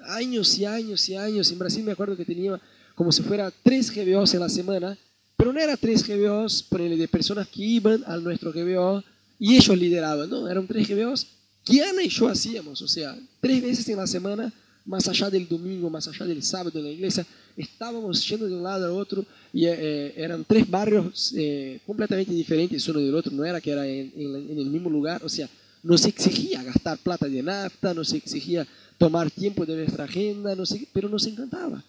[0.07, 1.51] años y años y años.
[1.51, 2.61] En Brasil me acuerdo que tenía
[2.95, 4.97] como si fuera tres GBOs en la semana,
[5.37, 9.03] pero no eran tres GBOs de personas que iban a nuestro GBO
[9.39, 11.27] y ellos lideraban, no, eran tres GBOs
[11.65, 14.53] que Ana y yo hacíamos, o sea, tres veces en la semana,
[14.85, 17.27] más allá del domingo, más allá del sábado en la iglesia,
[17.57, 22.87] estábamos yendo de un lado al otro y eh, eran tres barrios eh, completamente diferentes
[22.89, 25.49] uno del otro, no era que era en, el mismo lugar, o sea,
[25.83, 28.67] nos exigía gastar plata de nafta, nos exigía
[28.99, 30.55] tomar tiempo de nuestra agenda,
[30.93, 31.83] pero nos encantaba,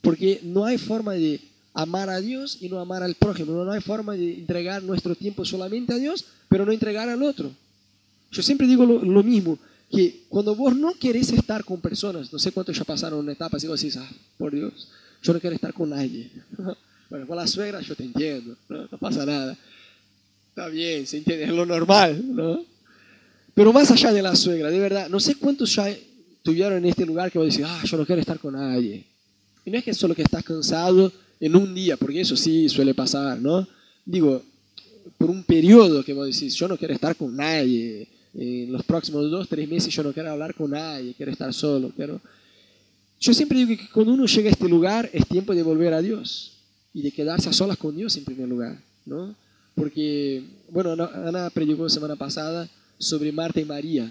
[0.00, 1.40] porque no hay forma de
[1.74, 5.44] amar a Dios y no amar al prójimo, no hay forma de entregar nuestro tiempo
[5.44, 7.52] solamente a Dios, pero no entregar al otro.
[8.30, 9.58] Yo siempre digo lo, mismo,
[9.90, 13.56] que cuando vos no querés estar con personas, no sé cuántos ya pasaron una etapa,
[13.56, 14.88] así vos decís, ah, por Dios,
[15.22, 16.30] yo no quiero estar con nadie.
[17.10, 19.56] Bueno, con la suegra yo te entiendo, no, pasa nada.
[20.50, 22.62] Está bien, se entiende, es lo normal, ¿no?
[23.54, 27.06] Pero más allá de la suegra, de verdad, no sé cuántos ya estuvieron en este
[27.06, 29.06] lugar que vos decís, ah, yo no quiero estar con nadie.
[29.68, 32.94] Y no es que solo que estás cansado en un día, porque eso sí suele
[32.94, 33.68] pasar, ¿no?
[34.02, 34.42] Digo,
[35.18, 39.30] por un periodo que vos decís, yo no quiero estar con nadie, en los próximos
[39.30, 42.18] dos, tres meses yo no quiero hablar con nadie, quiero estar solo, quiero
[43.20, 46.00] yo siempre digo que cuando uno llega a este lugar es tiempo de volver a
[46.00, 46.52] Dios
[46.94, 49.34] y de quedarse a solas con Dios en primer lugar, ¿no?
[49.74, 54.10] Porque, bueno, Ana predicó semana pasada sobre Marta y María.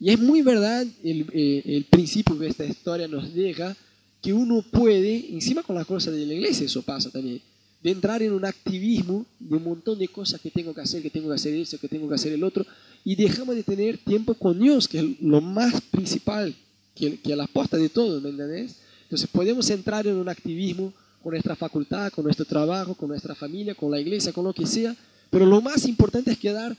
[0.00, 3.76] Y es muy verdad el, eh, el principio que esta historia nos deja,
[4.20, 7.40] que uno puede, encima con las cosas de la iglesia eso pasa también,
[7.82, 11.10] de entrar en un activismo de un montón de cosas que tengo que hacer, que
[11.10, 12.66] tengo que hacer eso, que tengo que hacer el otro,
[13.04, 16.54] y dejamos de tener tiempo con Dios, que es lo más principal
[16.94, 18.76] que, que la posta de todo, ¿me entendés?
[19.02, 23.74] Entonces podemos entrar en un activismo con nuestra facultad, con nuestro trabajo, con nuestra familia,
[23.74, 24.94] con la iglesia, con lo que sea,
[25.30, 26.76] pero lo más importante es quedar,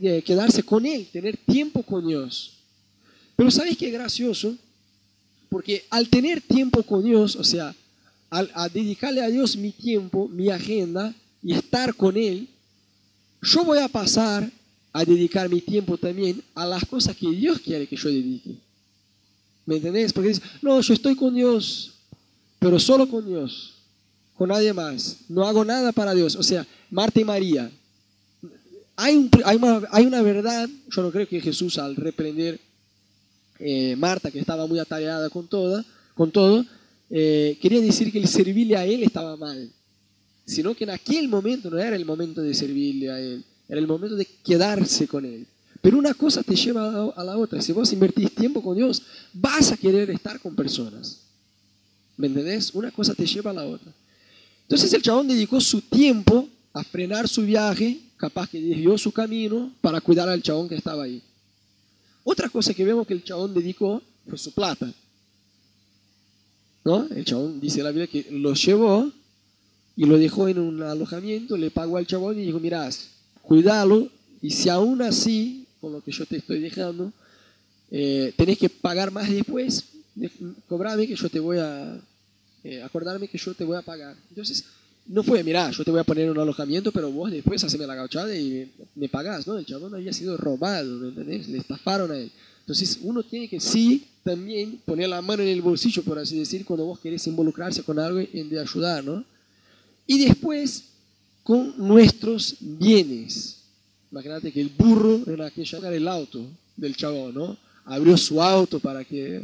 [0.00, 2.58] eh, quedarse con Él, tener tiempo con Dios.
[3.36, 4.56] Pero ¿sabes qué gracioso?
[5.54, 7.72] Porque al tener tiempo con Dios, o sea,
[8.28, 11.14] al a dedicarle a Dios mi tiempo, mi agenda
[11.44, 12.48] y estar con Él,
[13.40, 14.50] yo voy a pasar
[14.92, 18.56] a dedicar mi tiempo también a las cosas que Dios quiere que yo dedique.
[19.64, 20.12] ¿Me entendés?
[20.12, 21.92] Porque dices, no, yo estoy con Dios,
[22.58, 23.74] pero solo con Dios,
[24.36, 25.18] con nadie más.
[25.28, 26.34] No hago nada para Dios.
[26.34, 27.70] O sea, Marta y María.
[28.96, 32.58] Hay, hay, una, hay una, verdad, yo no creo que Jesús al reprender
[33.58, 36.64] eh, Marta, que estaba muy atareada con, toda, con todo,
[37.10, 39.70] eh, quería decir que el servirle a Él estaba mal,
[40.44, 43.86] sino que en aquel momento no era el momento de servirle a Él, era el
[43.86, 45.46] momento de quedarse con Él.
[45.80, 47.60] Pero una cosa te lleva a la otra.
[47.60, 49.02] Si vos invertís tiempo con Dios,
[49.34, 51.20] vas a querer estar con personas.
[52.16, 52.72] ¿Me entendés?
[52.72, 53.92] Una cosa te lleva a la otra.
[54.62, 59.72] Entonces el chabón dedicó su tiempo a frenar su viaje, capaz que desvió su camino
[59.82, 61.22] para cuidar al chabón que estaba ahí.
[62.24, 64.92] Otra cosa que vemos que el chabón dedicó fue su plata.
[66.84, 67.06] ¿No?
[67.08, 69.10] El chabón dice la Biblia que lo llevó
[69.96, 73.10] y lo dejó en un alojamiento, le pagó al chabón y dijo, mirás,
[73.42, 74.10] cuídalo
[74.42, 77.12] y si aún así, con lo que yo te estoy dejando,
[77.90, 79.84] eh, tenés que pagar más después,
[80.68, 82.00] cobrame que yo te voy a,
[82.64, 84.16] eh, acordarme que yo te voy a pagar.
[84.30, 84.64] Entonces,
[85.06, 87.94] no fue, mira, yo te voy a poner un alojamiento, pero vos después haceme la
[87.94, 89.58] gauchada y me, pagás, ¿no?
[89.58, 91.48] El chabón había sido robado, ¿me entendés?
[91.48, 92.30] Le estafaron a él.
[92.60, 96.64] Entonces, uno tiene que sí también poner la mano en el bolsillo, por así decir,
[96.64, 99.22] cuando vos querés involucrarse con algo en de ayudar, ¿no?
[100.06, 100.84] Y después,
[101.42, 103.58] con nuestros bienes.
[104.10, 107.56] Imagínate que el burro era aquella era el auto del chabón, ¿no?
[107.84, 109.42] Abrió su auto para que,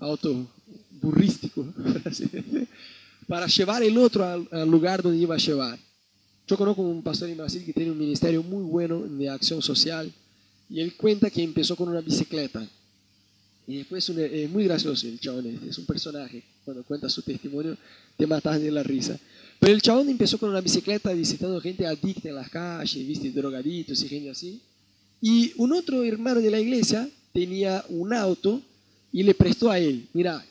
[0.00, 0.48] auto
[1.00, 1.64] burrístico,
[3.26, 5.78] para llevar el otro al, lugar donde iba a llevar.
[6.46, 10.12] Yo conozco un pastor en Brasil que tiene un ministerio muy bueno de acción social
[10.70, 12.66] y él cuenta que empezó con una bicicleta.
[13.66, 16.42] Y después es muy gracioso el chabón, es un personaje.
[16.64, 17.76] Cuando cuenta su testimonio
[18.16, 19.18] te matas de la risa.
[19.58, 24.00] Pero el chabón empezó con una bicicleta visitando gente adicta en las calles, viste, drogaditos
[24.02, 24.60] y gente así.
[25.20, 28.62] Y un otro hermano de la iglesia tenía un auto
[29.12, 30.06] y le prestó a él.
[30.12, 30.44] Mira,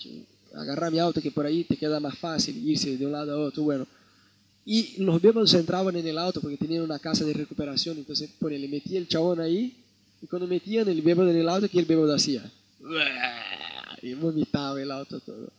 [0.56, 3.46] agarrar mi auto que por ahí te queda más fácil irse de un lado a
[3.46, 3.64] otro.
[3.64, 3.88] Bueno,
[4.66, 8.68] y los bebos entraban en el auto porque tenían una casa de recuperación, entonces le
[8.68, 9.76] metía el chabón ahí
[10.22, 12.50] y cuando metían el bebo en el auto, ¿qué el bebo hacía?
[14.02, 15.50] Y vomitaba el auto todo.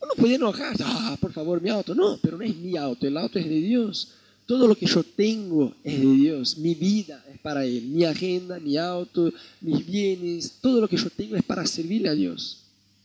[0.00, 1.94] Uno podía enojar, ah, por favor, mi auto.
[1.94, 4.12] No, pero no es mi auto, el auto es de Dios.
[4.46, 6.58] Todo lo que yo tengo es de Dios.
[6.58, 7.84] Mi vida es para Él.
[7.84, 9.32] Mi agenda, mi auto,
[9.62, 12.63] mis bienes, todo lo que yo tengo es para servirle a Dios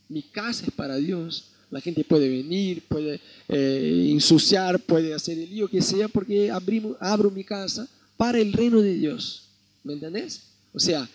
[0.10, 1.46] mi casa es para Dios.
[1.72, 6.98] La gente puede venir, puede eh, ensuciar, puede hacer el lío que sea, porque abrimos,
[7.00, 9.44] abro mi casa para el reino de Dios.
[9.84, 10.42] ¿Me entendés?
[10.74, 11.08] O sea,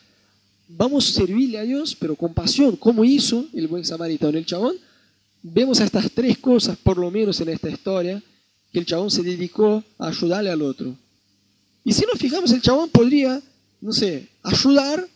[0.69, 4.39] vamos a servirle a Dios, pero con pasión, como hizo el buen samaritano.
[4.39, 4.77] El chabón,
[5.43, 8.23] vemos estas tres cosas, por lo menos en esta historia,
[8.73, 10.97] que el chabón se dedicó a ayudarle al otro.
[11.85, 13.43] Y si nos fijamos, el chabón podría,
[13.81, 15.07] no sé, ayudar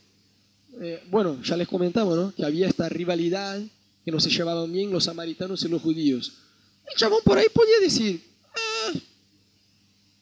[0.81, 2.35] eh, bueno, ya les comentamos, ¿no?
[2.35, 3.61] Que había esta rivalidad,
[4.05, 6.33] que no se llevaban bien los samaritanos y los judíos.
[6.91, 8.23] El chabón por ahí podía decir,
[8.55, 8.93] ah,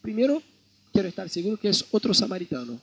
[0.03, 0.43] primero
[0.93, 2.81] quiero estar seguro que es otro samaritano.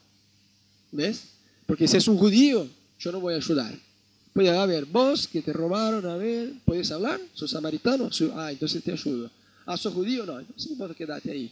[0.91, 1.23] ¿Ves?
[1.65, 2.67] Porque si es un judío,
[2.99, 3.73] yo no voy a ayudar.
[4.33, 7.19] Puede haber vos que te robaron, a ver, ¿puedes hablar?
[7.33, 8.09] ¿Sos samaritano?
[8.35, 9.29] Ah, entonces te ayudo.
[9.65, 10.25] Ah, ¿sos judío?
[10.25, 11.51] No, entonces no quedarte ahí.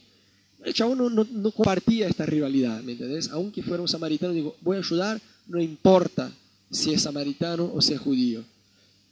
[0.64, 3.30] El chabón no, no, no, compartía esta rivalidad, ¿me entendés?
[3.30, 6.32] Aunque fuera un samaritano, digo, voy a ayudar, no importa
[6.70, 8.44] si es samaritano o si es judío.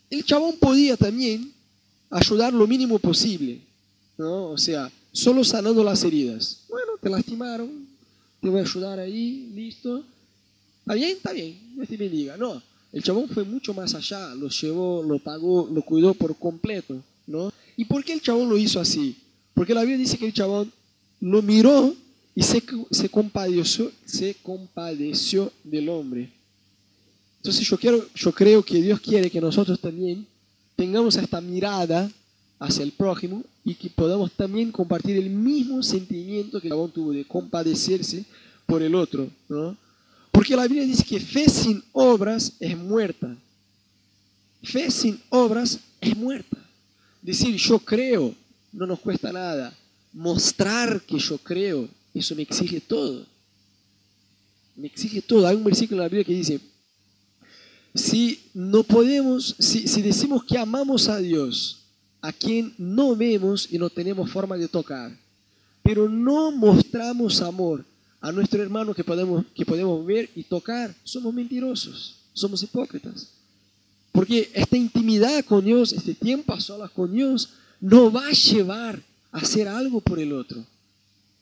[0.10, 1.52] El chabón podía también
[2.10, 3.62] ayudar lo mínimo posible,
[4.18, 4.50] ¿no?
[4.50, 6.62] O sea, solo sanando las heridas.
[6.70, 7.88] Bueno, te lastimaron,
[8.42, 10.04] te voy a ayudar ahí, listo.
[10.82, 11.18] ¿Está bien?
[11.18, 12.38] Está bien, Dios te bendiga.
[12.38, 17.02] No, el chabón fue mucho más allá, lo llevó, lo pagó, lo cuidó por completo,
[17.28, 17.52] ¿no?
[17.76, 19.16] ¿Y por qué el chabón lo hizo así?
[19.54, 20.72] Porque la Biblia dice que el chabón
[21.20, 21.96] lo miró
[22.36, 22.62] y se,
[23.10, 23.92] compadeció,
[25.64, 26.30] del hombre.
[27.38, 30.26] Entonces yo, quiero, yo creo que Dios quiere que nosotros también
[30.76, 32.10] tengamos esta mirada
[32.60, 37.26] hacia el prójimo y que podamos también compartir el mismo sentimiento que el tuvo de
[37.26, 38.26] compadecerse
[38.66, 39.30] por el otro.
[39.48, 39.76] ¿no?
[40.32, 43.36] Porque la Biblia dice que fe sin obras es muerta.
[44.64, 46.58] Fe sin obras es muerta.
[47.22, 48.34] Decir yo creo
[48.72, 49.74] no nos cuesta nada.
[50.12, 53.26] Mostrar que yo creo eso me exige todo.
[54.76, 55.48] Me exige todo.
[55.48, 56.60] Hay un versículo en la Biblia que dice,
[57.94, 61.84] si no podemos, si, si decimos que amamos a Dios,
[62.22, 65.18] a quien no vemos y no tenemos forma de tocar,
[65.82, 67.86] pero no mostramos amor
[68.22, 73.30] a nuestro hermano que podemos, que podemos ver y tocar, somos mentirosos, somos hipócritas.
[74.12, 79.02] Porque esta intimidad con Dios, este tiempo a solas con Dios, no va a llevar
[79.32, 80.66] hacer algo por el otro.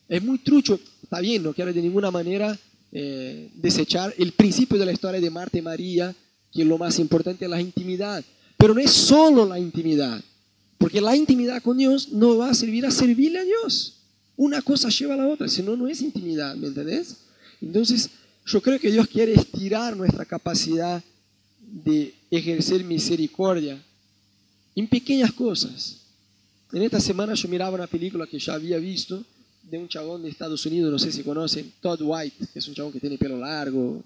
[0.07, 2.57] Es muy trucho, está bien, no quiero de ninguna manera
[2.91, 6.15] eh, desechar el principio de la historia de Marta y María,
[6.51, 8.23] que lo más importante es la intimidad.
[8.57, 10.23] Pero no es solo la intimidad,
[10.77, 13.95] porque la intimidad con Dios no va a servir a servirle a Dios.
[14.35, 17.17] Una cosa lleva a la otra, si no, no es intimidad, ¿me entendés?
[17.61, 18.09] Entonces,
[18.45, 21.03] yo creo que Dios quiere estirar nuestra capacidad
[21.59, 23.81] de ejercer misericordia
[24.75, 25.96] en pequeñas cosas.
[26.73, 29.23] En esta semana yo miraba una película que ya había visto
[29.63, 32.73] de un chabón de Estados Unidos, no sé si conocen, Todd White, que es un
[32.73, 34.03] chabón que tiene pelo largo,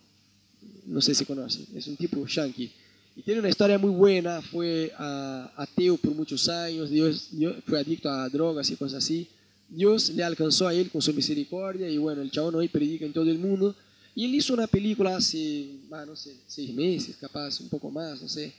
[0.86, 2.72] no sé si conocen, es un tipo yankee.
[3.16, 7.30] Y tiene una historia muy buena, fue ateo por muchos años, Dios,
[7.66, 9.28] fue adicto a drogas y cosas así.
[9.68, 13.14] Dios le alcanzó a él con su misericordia y bueno, el chabón hoy predica en
[13.14, 13.76] todo el mundo.
[14.14, 18.28] Y él hizo una película hace, no sé, seis meses, capaz, un poco más, no
[18.28, 18.54] sé,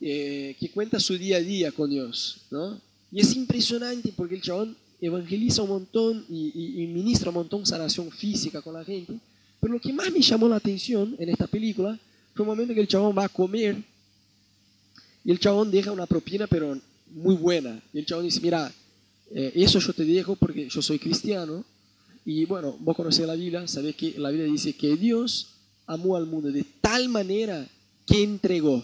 [0.00, 2.80] eh, que cuenta su día a día con Dios, ¿no?
[3.14, 8.10] Y es impresionante porque el chabón evangeliza un montón y, y, ministra un montón sanación
[8.10, 9.14] física con la gente.
[9.60, 11.96] Pero lo que más me llamó la atención en esta película
[12.34, 13.76] fue un momento que el chabón va a comer
[15.24, 16.76] y el chabón deja una propina, pero
[17.14, 17.80] muy buena.
[17.92, 18.72] Y el chabón dice, mira,
[19.30, 21.64] eh, eso yo te dejo porque yo soy cristiano.
[22.24, 25.50] Y bueno, vos conocés la Biblia, sabés que la Biblia dice que Dios
[25.86, 27.64] amó al mundo de tal manera
[28.06, 28.82] que entregó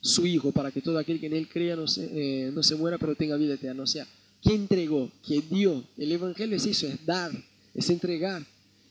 [0.00, 2.76] su Hijo para que todo aquel que en Él crea no se, eh, no se
[2.76, 3.82] muera, pero tenga vida eterna.
[3.82, 4.06] O sea,
[4.42, 5.84] que entregó, que dio.
[5.96, 7.32] El Evangelio es eso, es dar,
[7.74, 8.44] es entregar.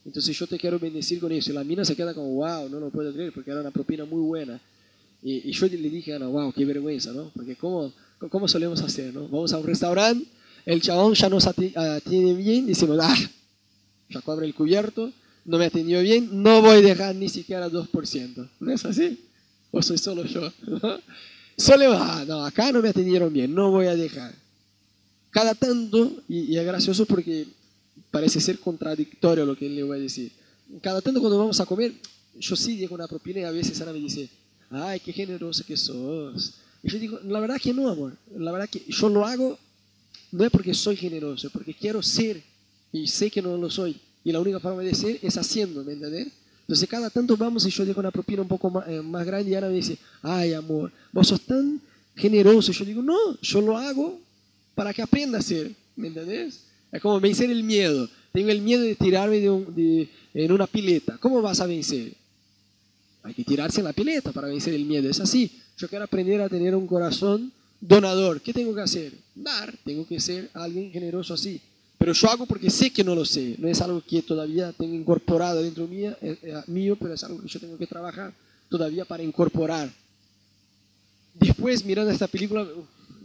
[0.04, 1.50] Entonces yo te quiero bendecir con eso.
[1.50, 4.04] Y la mina se queda como, wow, no lo puedo creer, porque era una propina
[4.04, 4.60] muy buena.
[5.22, 7.30] Y, yo le dije Ana, wow, qué vergüenza, ¿no?
[7.34, 7.92] Porque ¿cómo,
[8.30, 9.22] cómo solemos hacer, ¿no?
[9.28, 10.26] Vamos a un restaurante,
[10.64, 13.16] el chabón ya nos atiende bien, decimos, ah,
[14.08, 15.12] ya cobra el cubierto,
[15.44, 18.48] no me atendió bien, no voy a dejar ni siquiera 2%.
[18.60, 19.18] ¿No es así?
[19.70, 20.52] ¿O soy solo yo?
[21.56, 24.32] Solo, ah, no, acá no me atendieron bien, no voy a dejar
[25.30, 27.46] cada tanto, y, es gracioso porque
[28.10, 30.32] parece ser contradictorio lo que le voy a decir,
[30.80, 31.92] cada tanto cuando vamos a comer,
[32.38, 34.28] yo sí digo una propina y a veces Ana me dice,
[34.70, 36.54] ay, qué generoso que sos.
[36.82, 39.58] Y yo digo, la verdad que no, amor, la verdad que yo lo hago
[40.30, 42.42] no es porque soy generoso, es porque quiero ser
[42.92, 43.96] y sé que no lo soy.
[44.24, 46.32] Y la única forma de ser es haciendo, ¿me entiendes?
[46.68, 49.50] Entonces cada tanto vamos y yo digo una propina un poco más, eh, más grande
[49.50, 51.80] y Ana me dice, ay, amor, vos sos tan
[52.14, 52.72] generoso.
[52.72, 54.20] Yo digo, no, yo lo hago
[54.74, 56.64] para que aprenda a ser, ¿me entendés?
[56.92, 58.06] Es como vencer el miedo.
[58.32, 61.16] Tengo el miedo de tirarme en una pileta.
[61.16, 62.12] ¿Cómo vas a vencer?
[63.22, 65.08] Hay que tirarse en la pileta para vencer el miedo.
[65.08, 65.50] Es así.
[65.78, 67.50] Yo quiero aprender a tener un corazón
[67.80, 68.42] donador.
[68.42, 69.14] ¿Qué tengo que hacer?
[69.34, 69.74] Dar.
[69.84, 71.62] Tengo que ser alguien generoso así.
[71.98, 73.56] Pero yo hago porque sé que no lo sé.
[73.58, 77.42] No es algo que todavía tengo incorporado dentro mío, eh, eh, mío pero es algo
[77.42, 78.32] que yo tengo que trabajar
[78.68, 79.90] todavía para incorporar.
[81.34, 82.66] Después, mirando esta película,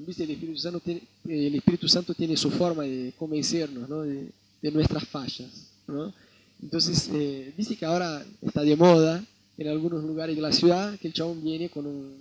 [0.05, 0.23] ¿viste?
[0.23, 4.01] El, Espíritu Santo tiene, el Espíritu Santo tiene su forma de convencernos ¿no?
[4.01, 4.29] de,
[4.61, 5.49] de, nuestras fallas.
[5.87, 6.13] ¿no?
[6.61, 9.23] Entonces, eh, dice que ahora está de moda
[9.57, 12.15] en algunos lugares de la ciudad que el chabón viene con un,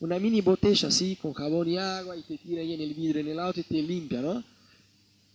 [0.00, 3.20] una mini botella así, con jabón y agua, y te tira ahí en el vidrio
[3.20, 4.42] en el auto y te limpia, ¿no?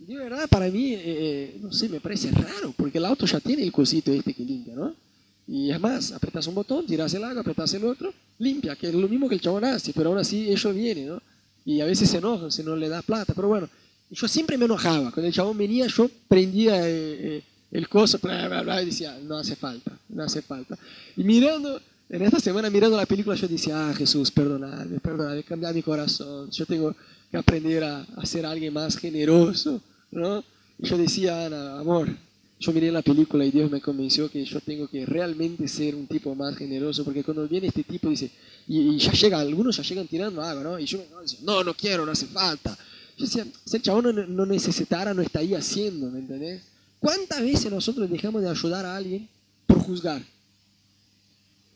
[0.07, 3.39] De verdad, para mí, eh, eh, no sé, me parece raro, porque el auto ya
[3.39, 4.95] tiene el cosito este que limpia, ¿no?
[5.47, 8.95] Y es más, apretas un botón, tiras el agua, apretas el otro, limpia, que es
[8.95, 11.21] lo mismo que el chabón hace, pero aún así ellos vienen, ¿no?
[11.65, 13.33] Y a veces se enojan si no le das plata.
[13.35, 13.69] Pero bueno,
[14.09, 15.11] yo siempre me enojaba.
[15.11, 19.37] Cuando el chabón venía, yo prendía eh, el coso, bla, bla, bla, y decía, no
[19.37, 20.79] hace falta, no hace falta.
[21.15, 25.71] Y mirando, en esta semana mirando la película, yo decía, ah, Jesús, perdonadme, perdonadme, cambia
[25.71, 26.49] mi corazón.
[26.49, 26.95] Yo tengo
[27.29, 29.79] que aprender a ser alguien más generoso,
[30.11, 30.43] ¿no?
[30.77, 32.09] Y yo decía, Ana, amor,
[32.59, 36.07] yo miré la película y Dios me convenció que yo tengo que realmente ser un
[36.07, 38.29] tipo más generoso, porque cuando viene este tipo dice,
[38.67, 40.79] y, ya llega, algunos ya llegan tirando agua, ¿no?
[40.79, 42.77] Y yo me decía, no, no quiero, no hace falta.
[43.17, 46.61] Yo decía, si el chabón no, necesitara, no está ahí haciendo, ¿me entendés?
[46.99, 49.27] ¿Cuántas veces nosotros dejamos de ayudar a alguien
[49.65, 50.21] por juzgar?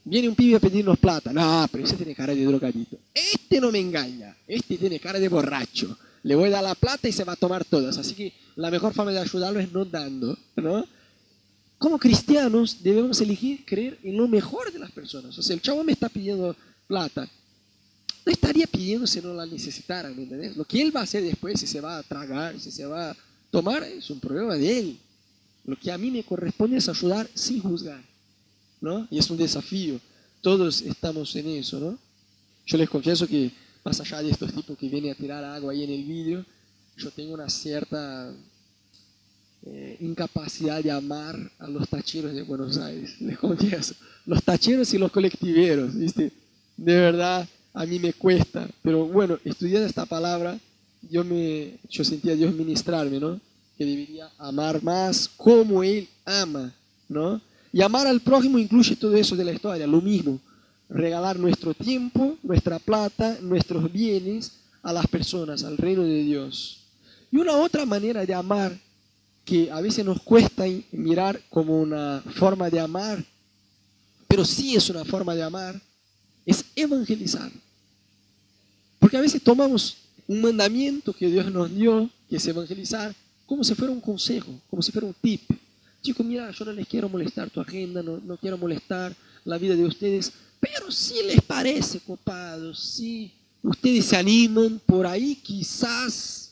[0.03, 1.33] Viene un pibe a pedirnos plata.
[1.33, 2.95] No, pero ese tiene cara de drogadito.
[3.11, 4.37] Este no me engaña.
[4.47, 7.35] Este tiene cara de borracho le voy a dar la plata y se va a
[7.35, 7.97] tomar todas.
[7.97, 10.85] Así que la mejor forma de ayudarlo es no dando, ¿no?
[11.77, 15.37] Como cristianos debemos elegir creer en lo mejor de las personas.
[15.37, 16.55] O sea, el chavo me está pidiendo
[16.87, 17.29] plata.
[18.25, 20.51] No estaría pidiendo si no la necesitara, ¿me?
[20.55, 23.11] Lo que él va a hacer después, si se va a tragar, si se va
[23.11, 23.17] a
[23.51, 24.97] tomar, es un problema de él.
[25.63, 28.01] Lo que a mí me corresponde es ayudar sin juzgar,
[28.81, 29.07] ¿no?
[29.11, 29.99] Y es un desafío
[30.45, 31.97] todos estamos en eso, ¿no?
[32.67, 33.51] Yo les confieso que
[33.85, 36.43] más allá de estos tipos que vienen a tirar agua ahí en el vídeo,
[36.97, 38.33] yo tengo una cierta
[39.63, 43.93] eh, incapacidad de amar a los tacheros de Buenos Aires, les confieso.
[44.25, 46.31] Los tacheros y los colectiveros, ¿viste?
[46.75, 48.67] De verdad, a mí me cuesta.
[48.81, 50.59] Pero bueno, estudiando esta palabra,
[51.03, 53.39] yo, me, yo sentía a Dios ministrarme, ¿no?
[53.77, 56.73] Que debería amar más como Él ama,
[57.07, 57.39] ¿no?
[57.71, 60.39] Y amar al prójimo incluye todo eso de la historia, lo mismo.
[60.89, 64.51] Regalar nuestro tiempo, nuestra plata, nuestros bienes
[64.83, 66.81] a las personas, al reino de Dios.
[67.31, 68.79] Y una otra manera de amar
[69.43, 73.23] que a veces nos cuesta mirar como una forma de amar,
[74.27, 75.79] pero sí es una forma de amar,
[76.45, 77.51] es evangelizar.
[78.99, 83.15] Porque a veces tomamos un mandamiento que Dios nos dio, que es evangelizar,
[83.45, 85.41] como si fuera un consejo, como si fuera un tip.
[86.01, 89.75] Chicos, mira, yo no les quiero molestar tu agenda, no, no quiero molestar la vida
[89.75, 93.31] de ustedes, pero si les parece copado, si
[93.61, 96.51] ustedes se animan, por ahí quizás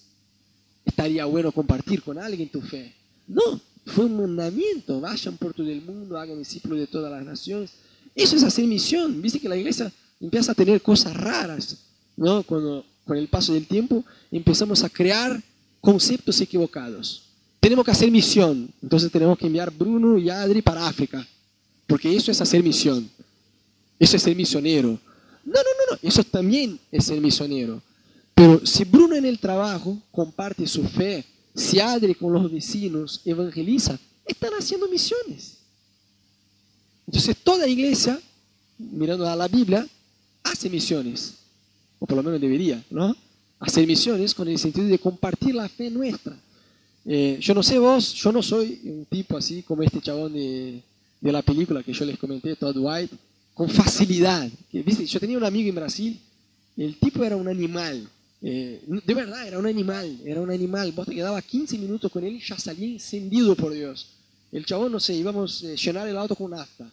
[0.85, 2.93] estaría bueno compartir con alguien tu fe.
[3.27, 7.71] No, fue un mandamiento, vayan por todo el mundo, hagan discípulos de todas las naciones.
[8.15, 9.21] Eso es hacer misión.
[9.21, 11.77] Viste que la iglesia empieza a tener cosas raras,
[12.15, 12.43] ¿no?
[12.43, 15.41] Cuando con el paso del tiempo empezamos a crear
[15.81, 17.23] conceptos equivocados.
[17.59, 21.25] Tenemos que hacer misión, entonces tenemos que enviar Bruno y Adri para África,
[21.87, 23.09] porque eso es hacer misión.
[24.03, 24.99] Eso es ser misionero.
[25.45, 27.81] No, no, no, no, eso también es ser misionero.
[28.35, 31.23] Pero si Bruno en el trabajo comparte su fe,
[31.55, 35.55] si Adri con los vecinos evangeliza, están haciendo misiones.
[37.07, 38.19] Entonces toda iglesia,
[38.77, 39.87] mirando a la Biblia,
[40.43, 41.35] hace misiones,
[41.97, 43.15] o por lo menos debería, ¿no?
[43.57, 46.37] Hacer misiones con el sentido de compartir la fe nuestra.
[47.05, 50.81] Eh, yo no sé vos, yo no soy un tipo así como este chabón de,
[51.21, 53.15] de la película que yo les comenté, Todd White,
[53.53, 54.49] con facilidad.
[54.71, 55.05] ¿Viste?
[55.05, 56.19] Yo tenía un amigo en Brasil,
[56.77, 58.09] el tipo era un animal,
[58.45, 60.91] eh, de verdad, era un animal, era un animal.
[60.91, 64.09] Vos te quedabas 15 minutos con él y ya salía encendido por Dios.
[64.51, 66.91] El chabón, no sé, íbamos a eh, llenar el auto con nafta.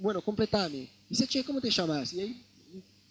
[0.00, 0.88] Bueno, completame.
[1.08, 2.12] Dice, che, ¿cómo te llamas?
[2.12, 2.42] Y ahí,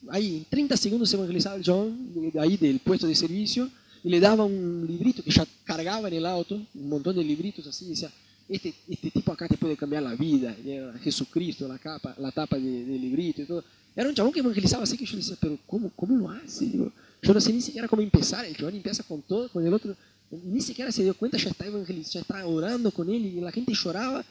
[0.10, 3.70] ahí en 30 segundos se evangelizaba el chabón, ahí del puesto de servicio,
[4.04, 7.68] y le daba un librito que ya cargaba en el auto, un montón de libritos
[7.68, 8.12] así, y decía,
[8.50, 10.56] este, este tipo acá te puede cambiar la vida.
[10.66, 13.64] Era Jesucristo, la, capa, la tapa del de librito y todo.
[13.96, 16.66] Era un chabón que evangelizaba así que yo decía, pero ¿cómo, cómo lo hace?
[16.66, 16.92] Digo,
[17.22, 18.46] yo no sé ni siquiera cómo empezar.
[18.46, 19.96] El chabón empieza con todo, con el otro.
[20.30, 23.52] Ni siquiera se dio cuenta, ya está evangelizando, ya está orando con él y la
[23.52, 24.24] gente lloraba.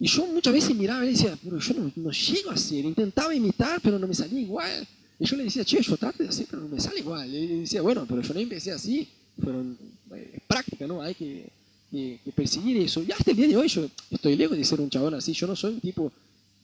[0.00, 2.84] Y yo muchas veces miraba y decía, pero yo no, no llego a hacer.
[2.84, 4.86] Intentaba imitar, pero no me salía igual.
[5.18, 7.34] Y yo le decía, che, yo trato de hacer, pero no me sale igual.
[7.34, 9.08] Y decía, bueno, pero yo no empecé así.
[9.42, 9.76] Fueron
[10.14, 11.02] eh, práctica, ¿no?
[11.02, 11.50] Hay que,
[11.90, 13.02] que, perseguir eso.
[13.02, 15.32] Y hasta el día de hoy yo estoy lejos de ser un chabón así.
[15.32, 16.12] Yo no soy un tipo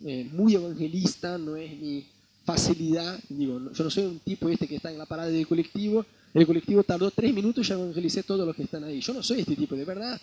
[0.04, 2.06] eh, muy evangelista, no es mi
[2.44, 3.18] facilidad.
[3.28, 6.04] Digo, yo no soy un tipo este que está en la parada del colectivo.
[6.32, 9.00] El colectivo tardó tres minutos y ya evangelicé todos los que están ahí.
[9.00, 10.20] Yo no soy este tipo, de verdad.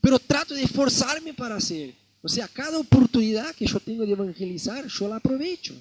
[0.00, 1.94] Pero trato de esforzarme para hacer.
[2.20, 5.74] O sea, cada oportunidad que yo tengo de evangelizar, yo la aprovecho.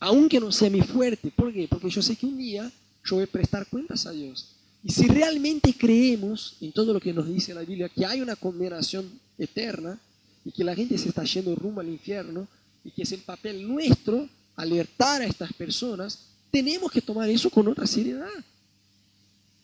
[0.00, 1.30] Aunque no sea mi fuerte.
[1.30, 1.66] ¿Por qué?
[1.68, 2.70] Porque yo sé que un día
[3.04, 4.48] yo voy a prestar cuentas a Dios.
[4.84, 8.36] Y si realmente creemos en todo lo que nos dice la Biblia, que hay una
[8.36, 9.08] condenación
[9.38, 9.98] eterna
[10.44, 12.46] y que la gente se está yendo rumbo al infierno
[12.84, 17.66] y que es el papel nuestro alertar a estas personas, tenemos que tomar eso con
[17.66, 18.28] otra seriedad.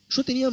[0.08, 0.50] Yo tenía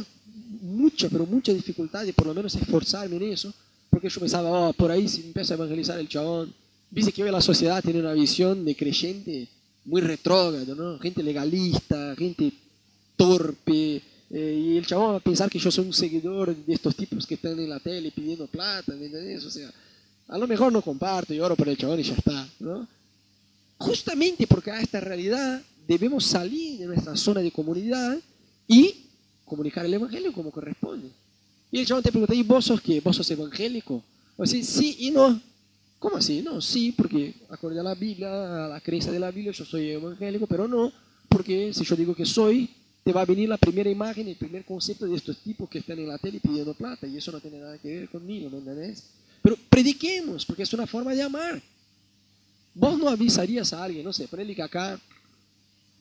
[0.60, 3.52] mucha, pero mucha dificultad de por lo menos esforzarme en eso,
[3.88, 6.54] porque yo pensaba, oh, por ahí si empieza a evangelizar el chabón,
[6.90, 9.48] dice que hoy la sociedad tiene una visión de creyente
[9.86, 10.98] muy retrógrado, ¿no?
[10.98, 12.52] Gente legalista, gente
[13.16, 16.94] torpe, eh, y el chabón va a pensar que yo soy un seguidor de estos
[16.94, 19.44] tipos que están en la tele pidiendo plata, ¿entendés?
[19.44, 19.70] O sea,
[20.28, 22.86] a lo mejor no comparto y oro por el chabón y ya está, ¿no?
[23.78, 28.18] justamente porque a esta realidad debemos salir de nuestra zona de comunidad
[28.66, 29.06] y
[29.44, 31.08] comunicar el Evangelio como corresponde.
[31.70, 33.00] Y el chabón te pregunta, ¿y vos sos qué?
[33.00, 34.02] ¿Vos sos evangélico?
[34.36, 35.40] O sea, sí y no.
[35.98, 36.42] ¿Cómo así?
[36.42, 39.90] No, sí, porque acorde a la Biblia, a la creencia de la Biblia, yo soy
[39.90, 40.92] evangélico, pero no,
[41.28, 42.70] porque si yo digo que soy,
[43.08, 45.98] te va a venir la primera imagen, el primer concepto de estos tipos que están
[45.98, 49.02] en la tele pidiendo plata, y eso no tiene nada que ver conmigo, ¿me entendés?
[49.40, 51.62] Pero prediquemos, porque es una forma de amar.
[52.74, 55.00] Vos no avisarías a alguien, no sé, ponele que acá,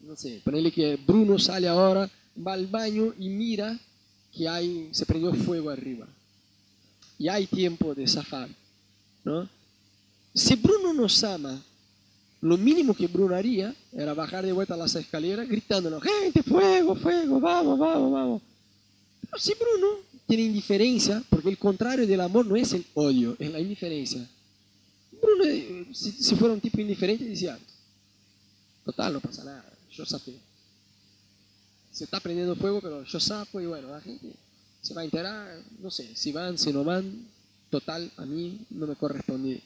[0.02, 2.12] no sé, ponele que Bruno sale ahora,
[2.46, 3.80] va al baño y mira
[4.36, 6.06] que hay, se prendió fuego arriba.
[7.18, 8.50] Y hay tiempo de zafar,
[9.24, 9.48] ¿no?
[10.34, 11.64] Si Bruno nos ama,
[12.42, 17.40] lo mínimo que Bruno haría era bajar de vuelta las escaleras gritándonos, gente, fuego, fuego,
[17.40, 18.42] vamos, vamos, vamos.
[19.22, 19.88] Pero si Bruno
[20.28, 24.28] tiene indiferencia, porque el contrario del amor no es el odio, es la indiferencia.
[25.20, 27.58] Bruno, si, fuera un tipo indiferente, decía,
[28.86, 30.38] total, no pasa nada, yo saqué.
[31.92, 34.28] Se está prendiendo fuego, pero yo saco y bueno, la gente
[34.82, 37.26] se va a enterar, no sé, si van, si no van,
[37.72, 39.62] total, a mí no me corresponde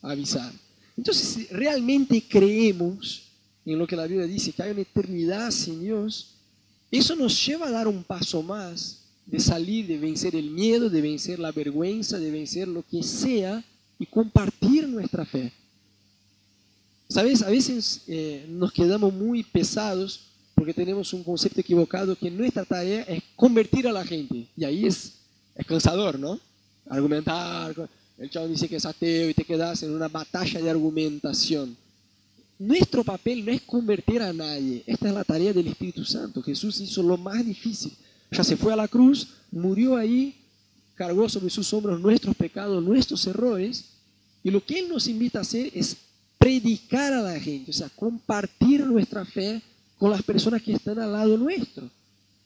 [0.00, 0.50] avisar.
[0.96, 3.22] Entonces, si realmente creemos
[3.64, 6.34] en lo que la Biblia dice, que hay una eternidad sin Dios,
[6.90, 11.00] eso nos lleva a dar un paso más de salir, de vencer el miedo, de
[11.00, 13.64] vencer la vergüenza, de vencer lo que sea
[13.98, 15.52] y compartir nuestra fe.
[17.08, 17.42] ¿Sabes?
[17.42, 20.20] A veces eh, nos quedamos muy pesados
[20.54, 24.46] porque tenemos un concepto equivocado que nuestra tarea es convertir a la gente.
[24.56, 25.14] Y ahí es,
[25.54, 26.38] es cansador, ¿no?
[26.88, 27.74] Argumentar,
[28.18, 31.76] el chavo dice que es ateo y te quedas en una batalla de argumentación.
[32.58, 36.42] Nuestro papel no es convertir a nadie, esta es la tarea del Espíritu Santo.
[36.42, 37.92] Jesús hizo lo más difícil.
[38.30, 40.36] Ya se fue a la cruz, murió ahí,
[40.94, 43.84] cargó sobre sus hombros nuestros pecados, nuestros errores,
[44.42, 45.96] y lo que Él nos invita a hacer es
[46.38, 49.60] predicar a la gente, o sea, compartir nuestra fe
[49.98, 51.88] con las personas que están al lado nuestro.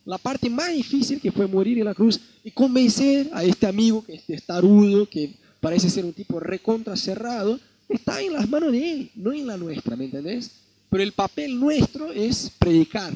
[0.05, 4.03] La parte más difícil que fue morir en la cruz y convencer a este amigo
[4.05, 8.92] que es tarudo, que parece ser un tipo recontra cerrado, está en las manos de
[8.92, 10.50] Él, no en la nuestra, ¿me entendés?
[10.90, 13.12] Pero el papel nuestro es predicar.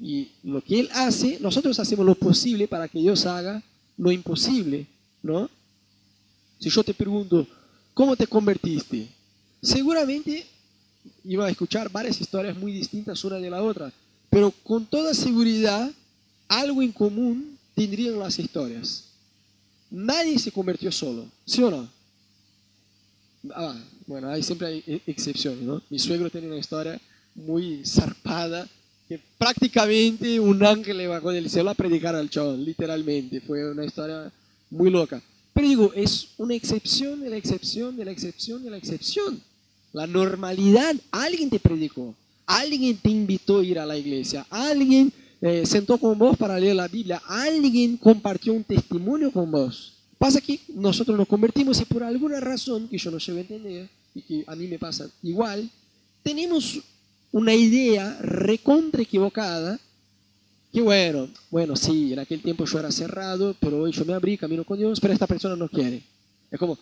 [0.00, 3.62] Y lo que Él hace, nosotros hacemos lo posible para que Dios haga
[3.96, 4.86] lo imposible,
[5.22, 5.48] ¿no?
[6.58, 7.46] Si yo te pregunto,
[7.92, 9.06] ¿cómo te convertiste?
[9.62, 10.46] Seguramente
[11.24, 13.92] iba a escuchar varias historias muy distintas una de la otra,
[14.30, 15.90] pero con toda seguridad
[16.48, 19.13] algo en común tendrían las historias.
[19.94, 21.88] Nadie se convirtió solo, ¿sí o no?
[23.54, 25.82] Ah, bueno, siempre hay e-, excepciones.
[25.88, 27.00] Mi suegro tiene una historia
[27.32, 28.68] muy zarpada
[29.08, 33.40] que prácticamente un ángel le bajó del cielo a predicar al chabón, literalmente.
[33.40, 34.32] Fue una historia
[34.68, 35.22] muy loca.
[35.52, 39.40] Pero digo, es una excepción de la excepción de la excepción de la excepción.
[39.92, 42.16] La normalidad, alguien te predicó,
[42.46, 45.12] alguien te invitó a ir a la iglesia, alguien
[45.46, 49.92] eh, sentó con vos para leer la Biblia, alguien compartió un testimonio con vos.
[50.16, 53.88] Pasa que nosotros nos convertimos y por alguna razón que yo no llego a entender
[54.14, 55.68] y que a mí me pasa igual,
[56.22, 56.80] tenemos
[57.30, 59.78] una idea recontra equivocada
[60.72, 64.38] que bueno, bueno, sí, en aquel tiempo yo era cerrado, pero hoy yo me abrí,
[64.38, 66.02] camino con Dios, pero esta persona no quiere.
[66.50, 66.78] Es como,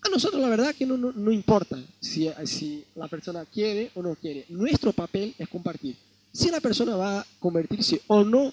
[0.00, 4.02] a nosotros la verdad que no, no, no importa si, si la persona quiere o
[4.02, 4.44] no quiere.
[4.50, 5.96] Nuestro papel es compartir.
[6.34, 8.52] Si la persona va a convertirse o no,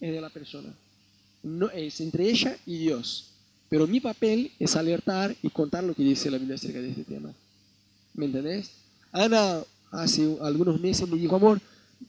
[0.00, 0.72] es de la persona.
[1.42, 3.32] No, es entre ella y Dios.
[3.68, 7.04] Pero mi papel es alertar y contar lo que dice la Biblia acerca de este
[7.04, 7.32] tema.
[8.14, 8.70] ¿Me entendés?
[9.12, 11.60] Ana hace algunos meses me dijo, amor,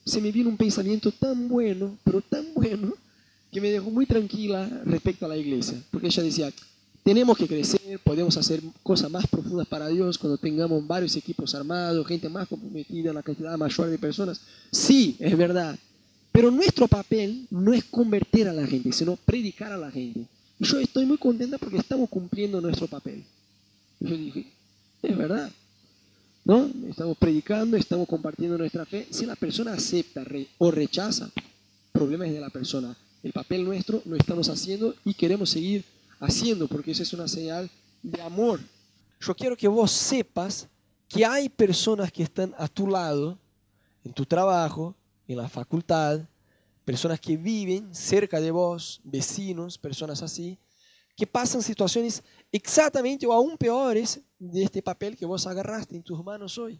[0.05, 2.93] se me vino un pensamiento tan bueno, pero tan bueno,
[3.51, 5.81] que me dejó muy tranquila respecto a la iglesia.
[5.91, 6.53] Porque ella decía,
[7.07, 12.05] tenemos que crecer, podemos hacer cosas más profundas para Dios cuando tengamos varios equipos armados,
[12.05, 14.41] gente más comprometida, una cantidad mayor de personas.
[14.73, 15.79] Sí, es verdad.
[16.33, 20.25] Pero nuestro papel no es convertir a la gente, sino predicar a la gente.
[20.59, 23.23] Y yo estoy muy contenta porque estamos cumpliendo nuestro papel.
[24.01, 24.51] Yo dije,
[25.01, 25.49] es verdad.
[26.43, 26.69] ¿No?
[26.89, 29.07] Estamos predicando, estamos compartiendo nuestra fe.
[29.11, 30.25] Si la persona acepta
[30.57, 32.93] o rechaza, el problema es de la persona.
[33.23, 35.85] El papel nuestro lo estamos haciendo y queremos seguir
[36.19, 37.69] haciendo porque eso es una señal
[38.01, 38.59] de amor.
[39.19, 40.67] Yo quiero que vos sepas
[41.07, 43.39] que hay personas que están a tu lado,
[44.03, 44.95] en tu trabajo,
[45.27, 46.21] en la facultad,
[46.85, 50.57] personas que viven cerca de vos, vecinos, personas así,
[51.15, 56.23] que pasan situaciones exactamente o aún peores de este papel que vos agarraste en tus
[56.23, 56.79] manos hoy.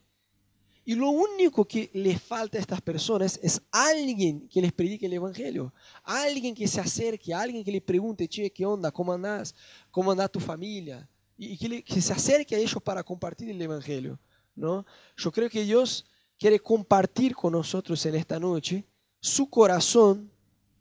[0.88, 5.12] Y lo único que les falta a estas personas es alguien que les predique el
[5.12, 8.90] Evangelio, alguien que se acerque, alguien que le pregunte, che, ¿qué onda?
[8.90, 9.54] ¿Cómo andás?
[9.92, 11.06] ¿Cómo anda tu familia?
[11.38, 14.18] Y que, que se acerque a ellos para compartir el Evangelio.
[14.56, 14.86] ¿no?
[15.18, 16.06] Yo creo que Dios
[16.40, 18.86] quiere compartir con nosotros en esta noche
[19.20, 20.32] su corazón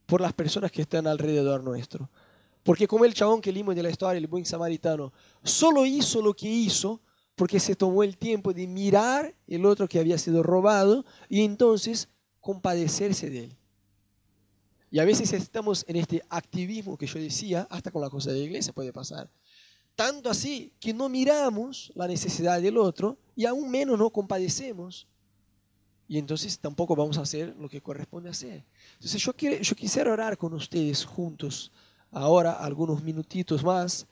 [0.06, 2.08] por las personas que están alrededor nuestro.
[2.62, 6.32] Porque como el chabón que leímos de la historia, el buen samaritano, solo hizo lo
[6.32, 7.00] que hizo
[7.36, 12.08] porque se tomó el tiempo de mirar el otro que había sido robado y entonces
[12.40, 13.56] compadecerse de él.
[14.90, 18.38] Y a veces estamos en este activismo que yo decía, hasta con la cosa de
[18.38, 19.30] la iglesia puede pasar.
[19.94, 25.06] Tanto así que no miramos la necesidad del otro y aún menos no compadecemos
[26.08, 28.64] y entonces tampoco vamos a hacer lo que corresponde hacer.
[28.94, 31.72] Entonces yo, quiero, yo quisiera orar con ustedes juntos
[32.10, 34.06] ahora, algunos minutitos más,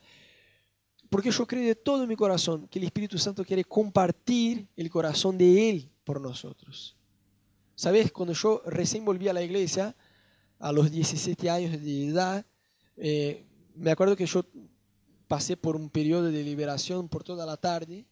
[1.14, 5.38] porque yo creo de todo mi corazón que el Espíritu Santo quiere compartir el corazón
[5.38, 6.96] de Él por nosotros.
[7.76, 8.10] ¿Sabes?
[8.10, 9.94] Cuando yo recién volví a la iglesia,
[10.58, 12.44] a los 17 años de edad,
[12.96, 13.46] eh,
[13.76, 14.44] me acuerdo que yo
[15.28, 18.06] pasé por un periodo de liberación por toda la tarde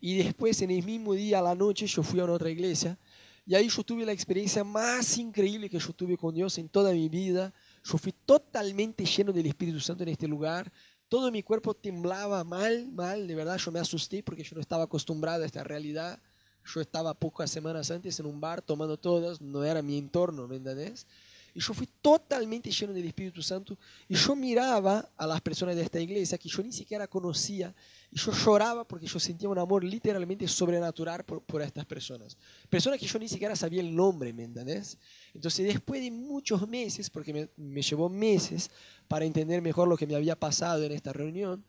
[0.00, 2.96] Y después, en el mismo día, a la noche, yo fui a otra iglesia.
[3.44, 6.92] Y ahí yo tuve la experiencia más increíble que yo tuve con Dios en toda
[6.92, 7.52] mi vida.
[7.82, 10.72] Yo fui totalmente lleno del Espíritu Santo en este lugar.
[11.12, 13.26] Todo mi cuerpo temblaba mal, mal.
[13.26, 16.18] De verdad, yo me asusté porque yo no estaba acostumbrado a esta realidad.
[16.64, 21.06] Yo estaba pocas semanas antes en un bar tomando todas, no era mi entorno, ¿me?
[21.54, 23.76] Y yo fui totalmente lleno del Espíritu Santo.
[24.08, 27.74] Y yo miraba a las personas de esta iglesia que yo ni siquiera conocía.
[28.10, 32.38] Y yo lloraba porque yo sentía un amor literalmente sobrenatural por, por estas personas.
[32.70, 34.98] Personas que yo ni siquiera sabía el nombre, ¿me entendés?
[35.34, 38.70] Entonces, después de muchos meses, porque me, llevó meses
[39.06, 41.66] para entender mejor lo que me había pasado en esta reunión,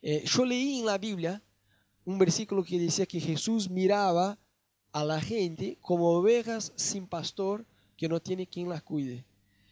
[0.00, 1.42] eh, yo leí en la Biblia
[2.06, 4.38] un versículo que decía que Jesús miraba
[4.92, 7.66] a la gente como ovejas sin pastor
[7.96, 9.24] que no tiene quien las cuide.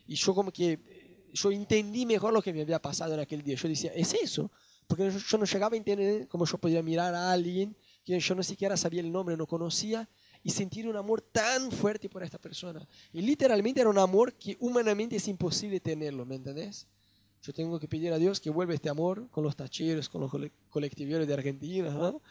[0.07, 3.57] Y yo como que, yo entendí mejor lo que me había pasado en aquel día.
[3.57, 4.51] Yo decía, es eso,
[4.87, 8.35] porque yo, yo no llegaba a entender cómo yo podía mirar a alguien que yo
[8.35, 10.09] no siquiera sabía el nombre, no conocía,
[10.43, 12.87] y sentir un amor tan fuerte por esta persona.
[13.12, 16.87] Y literalmente era un amor que humanamente es imposible tenerlo, ¿me entendés?
[17.43, 20.31] Yo tengo que pedir a Dios que vuelva este amor con los tacheros, con los
[20.68, 21.91] colectiveros de Argentina.
[21.91, 22.22] ¿no?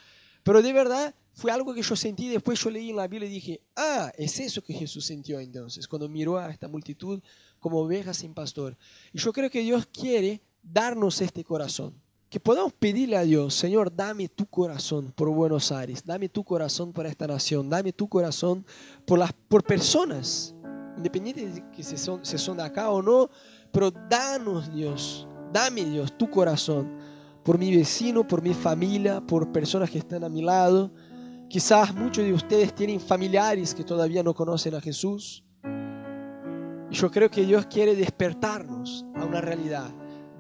[0.44, 2.30] Pero de verdad fue algo que yo sentí.
[2.30, 5.88] Después yo leí en la Biblia y dije, ah, es eso que Jesús sintió entonces,
[5.88, 7.22] cuando miró a esta multitud
[7.60, 8.78] como ovejas sin pastor.
[9.12, 11.94] Y yo creo que Dios quiere darnos este corazón.
[12.30, 16.92] Que podamos pedirle a Dios, Señor, dame tu corazón por Buenos Aires, dame tu corazón
[16.92, 18.66] por esta nación, dame tu corazón
[19.06, 20.56] por, las, por personas,
[20.98, 23.30] independiente de que se son, se son de acá o no,
[23.72, 26.98] pero danos Dios, dame Dios tu corazón
[27.44, 30.92] por mi vecino, por mi familia, por personas que están a mi lado.
[31.50, 35.44] Quizás muchos de ustedes tienen familiares que todavía no conocen a Jesús.
[36.90, 39.90] Y yo creo que Dios quiere despertarnos a una realidad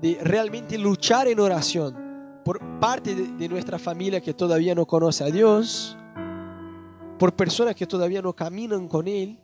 [0.02, 1.96] de realmente luchar en oración
[2.46, 5.98] por parte de, de nuestra familia que todavía no conoce a Dios,
[7.18, 9.40] por personas que todavía no caminan con Él,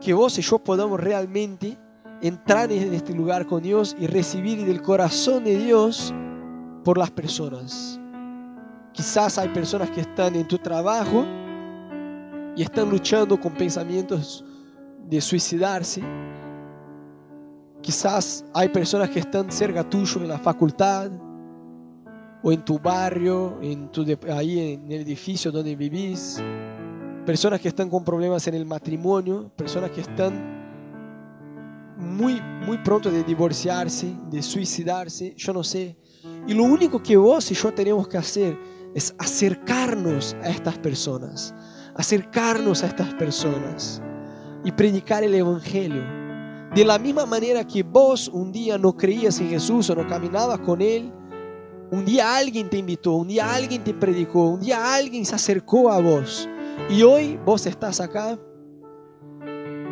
[0.00, 1.78] que vos y yo podamos realmente
[2.20, 6.12] entrar en este lugar con Dios y recibir del corazón de Dios
[6.84, 7.98] por las personas.
[8.92, 11.24] Quizás hay personas que están en tu trabajo
[12.56, 14.44] y están luchando con pensamientos
[15.08, 16.02] de suicidarse.
[17.80, 21.10] Quizás hay personas que están cerca tuyo en la facultad
[22.42, 26.42] o en tu barrio, en tu, ahí en el edificio donde vivís.
[27.24, 30.60] Personas que están con problemas en el matrimonio, personas que están
[31.96, 35.96] muy, muy pronto de divorciarse, de suicidarse, yo no sé.
[36.46, 38.58] Y lo único que vos y yo tenemos que hacer
[38.94, 41.54] es acercarnos a estas personas,
[41.94, 44.02] acercarnos a estas personas
[44.64, 46.02] y predicar el Evangelio.
[46.74, 50.60] De la misma manera que vos un día no creías en Jesús o no caminabas
[50.60, 51.12] con Él,
[51.90, 55.90] un día alguien te invitó, un día alguien te predicó, un día alguien se acercó
[55.90, 56.48] a vos.
[56.88, 58.38] Y hoy vos estás acá.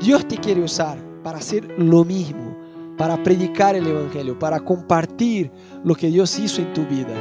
[0.00, 2.47] Dios te quiere usar para hacer lo mismo,
[2.98, 5.50] para predicar el Evangelio, para compartir
[5.84, 7.14] lo que Dios hizo en tu vida.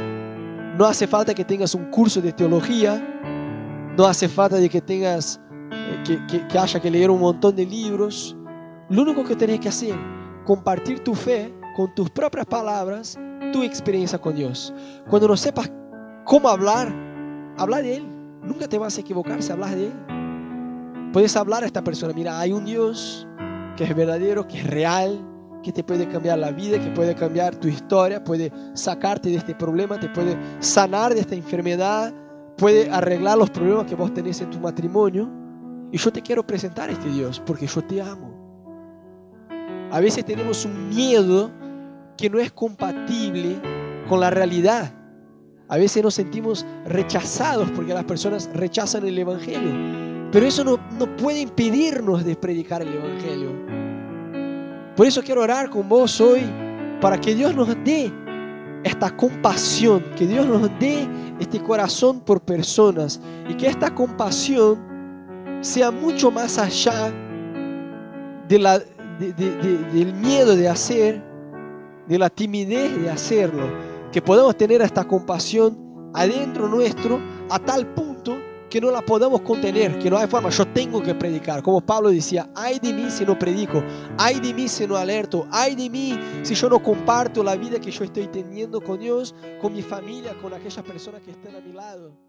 [0.76, 3.00] No hace falta que tengas un curso de teología,
[3.96, 5.40] no hace falta de que tengas
[5.72, 8.36] eh, que, que, haya que leer un montón de libros.
[8.90, 9.94] Lo único que tienes que hacer,
[10.44, 13.16] compartir tu fe con tus propias palabras,
[13.52, 14.74] tu experiencia con Dios.
[15.08, 15.70] Cuando no sepas
[16.24, 16.92] cómo hablar,
[17.56, 18.06] habla de Él.
[18.42, 19.92] Nunca te vas a equivocar si hablas de Él.
[21.12, 23.26] Puedes hablar a esta persona, mira, hay un Dios,
[23.76, 25.24] que es verdadero, que es real,
[25.62, 29.54] que te puede cambiar la vida, que puede cambiar tu historia, puede sacarte de este
[29.54, 32.12] problema, te puede sanar de esta enfermedad,
[32.56, 35.28] puede arreglar los problemas que vos tenés en tu matrimonio.
[35.90, 38.38] Y yo te quiero presentar a este Dios porque yo te amo.
[39.90, 41.50] A veces tenemos un miedo
[42.16, 43.60] que no es compatible
[44.08, 44.92] con la realidad.
[45.68, 50.28] A veces nos sentimos rechazados porque las personas rechazan el Evangelio.
[50.30, 53.77] Pero eso no, no puede impedirnos de predicar el Evangelio.
[54.98, 56.42] Por eso quiero orar con vos hoy
[57.00, 58.12] para que Dios nos dé
[58.82, 61.06] esta compasión, que Dios nos dé
[61.38, 64.76] este corazón por personas y que esta compasión
[65.60, 67.12] sea mucho más allá
[68.48, 71.22] del miedo de hacer,
[72.08, 73.68] de la timidez de hacerlo,
[74.10, 78.07] que podamos tener esta compasión adentro nuestro a tal punto
[78.68, 81.62] que no la podamos contener, que no hay forma, yo tengo que predicar.
[81.62, 83.82] Como Pablo decía, ay de mí si no predico,
[84.18, 87.80] ay de mí si no alerto, ay de mí si yo no comparto la vida
[87.80, 91.60] que yo estoy teniendo con Dios, con mi familia, con aquellas personas que están a
[91.60, 92.27] mi lado.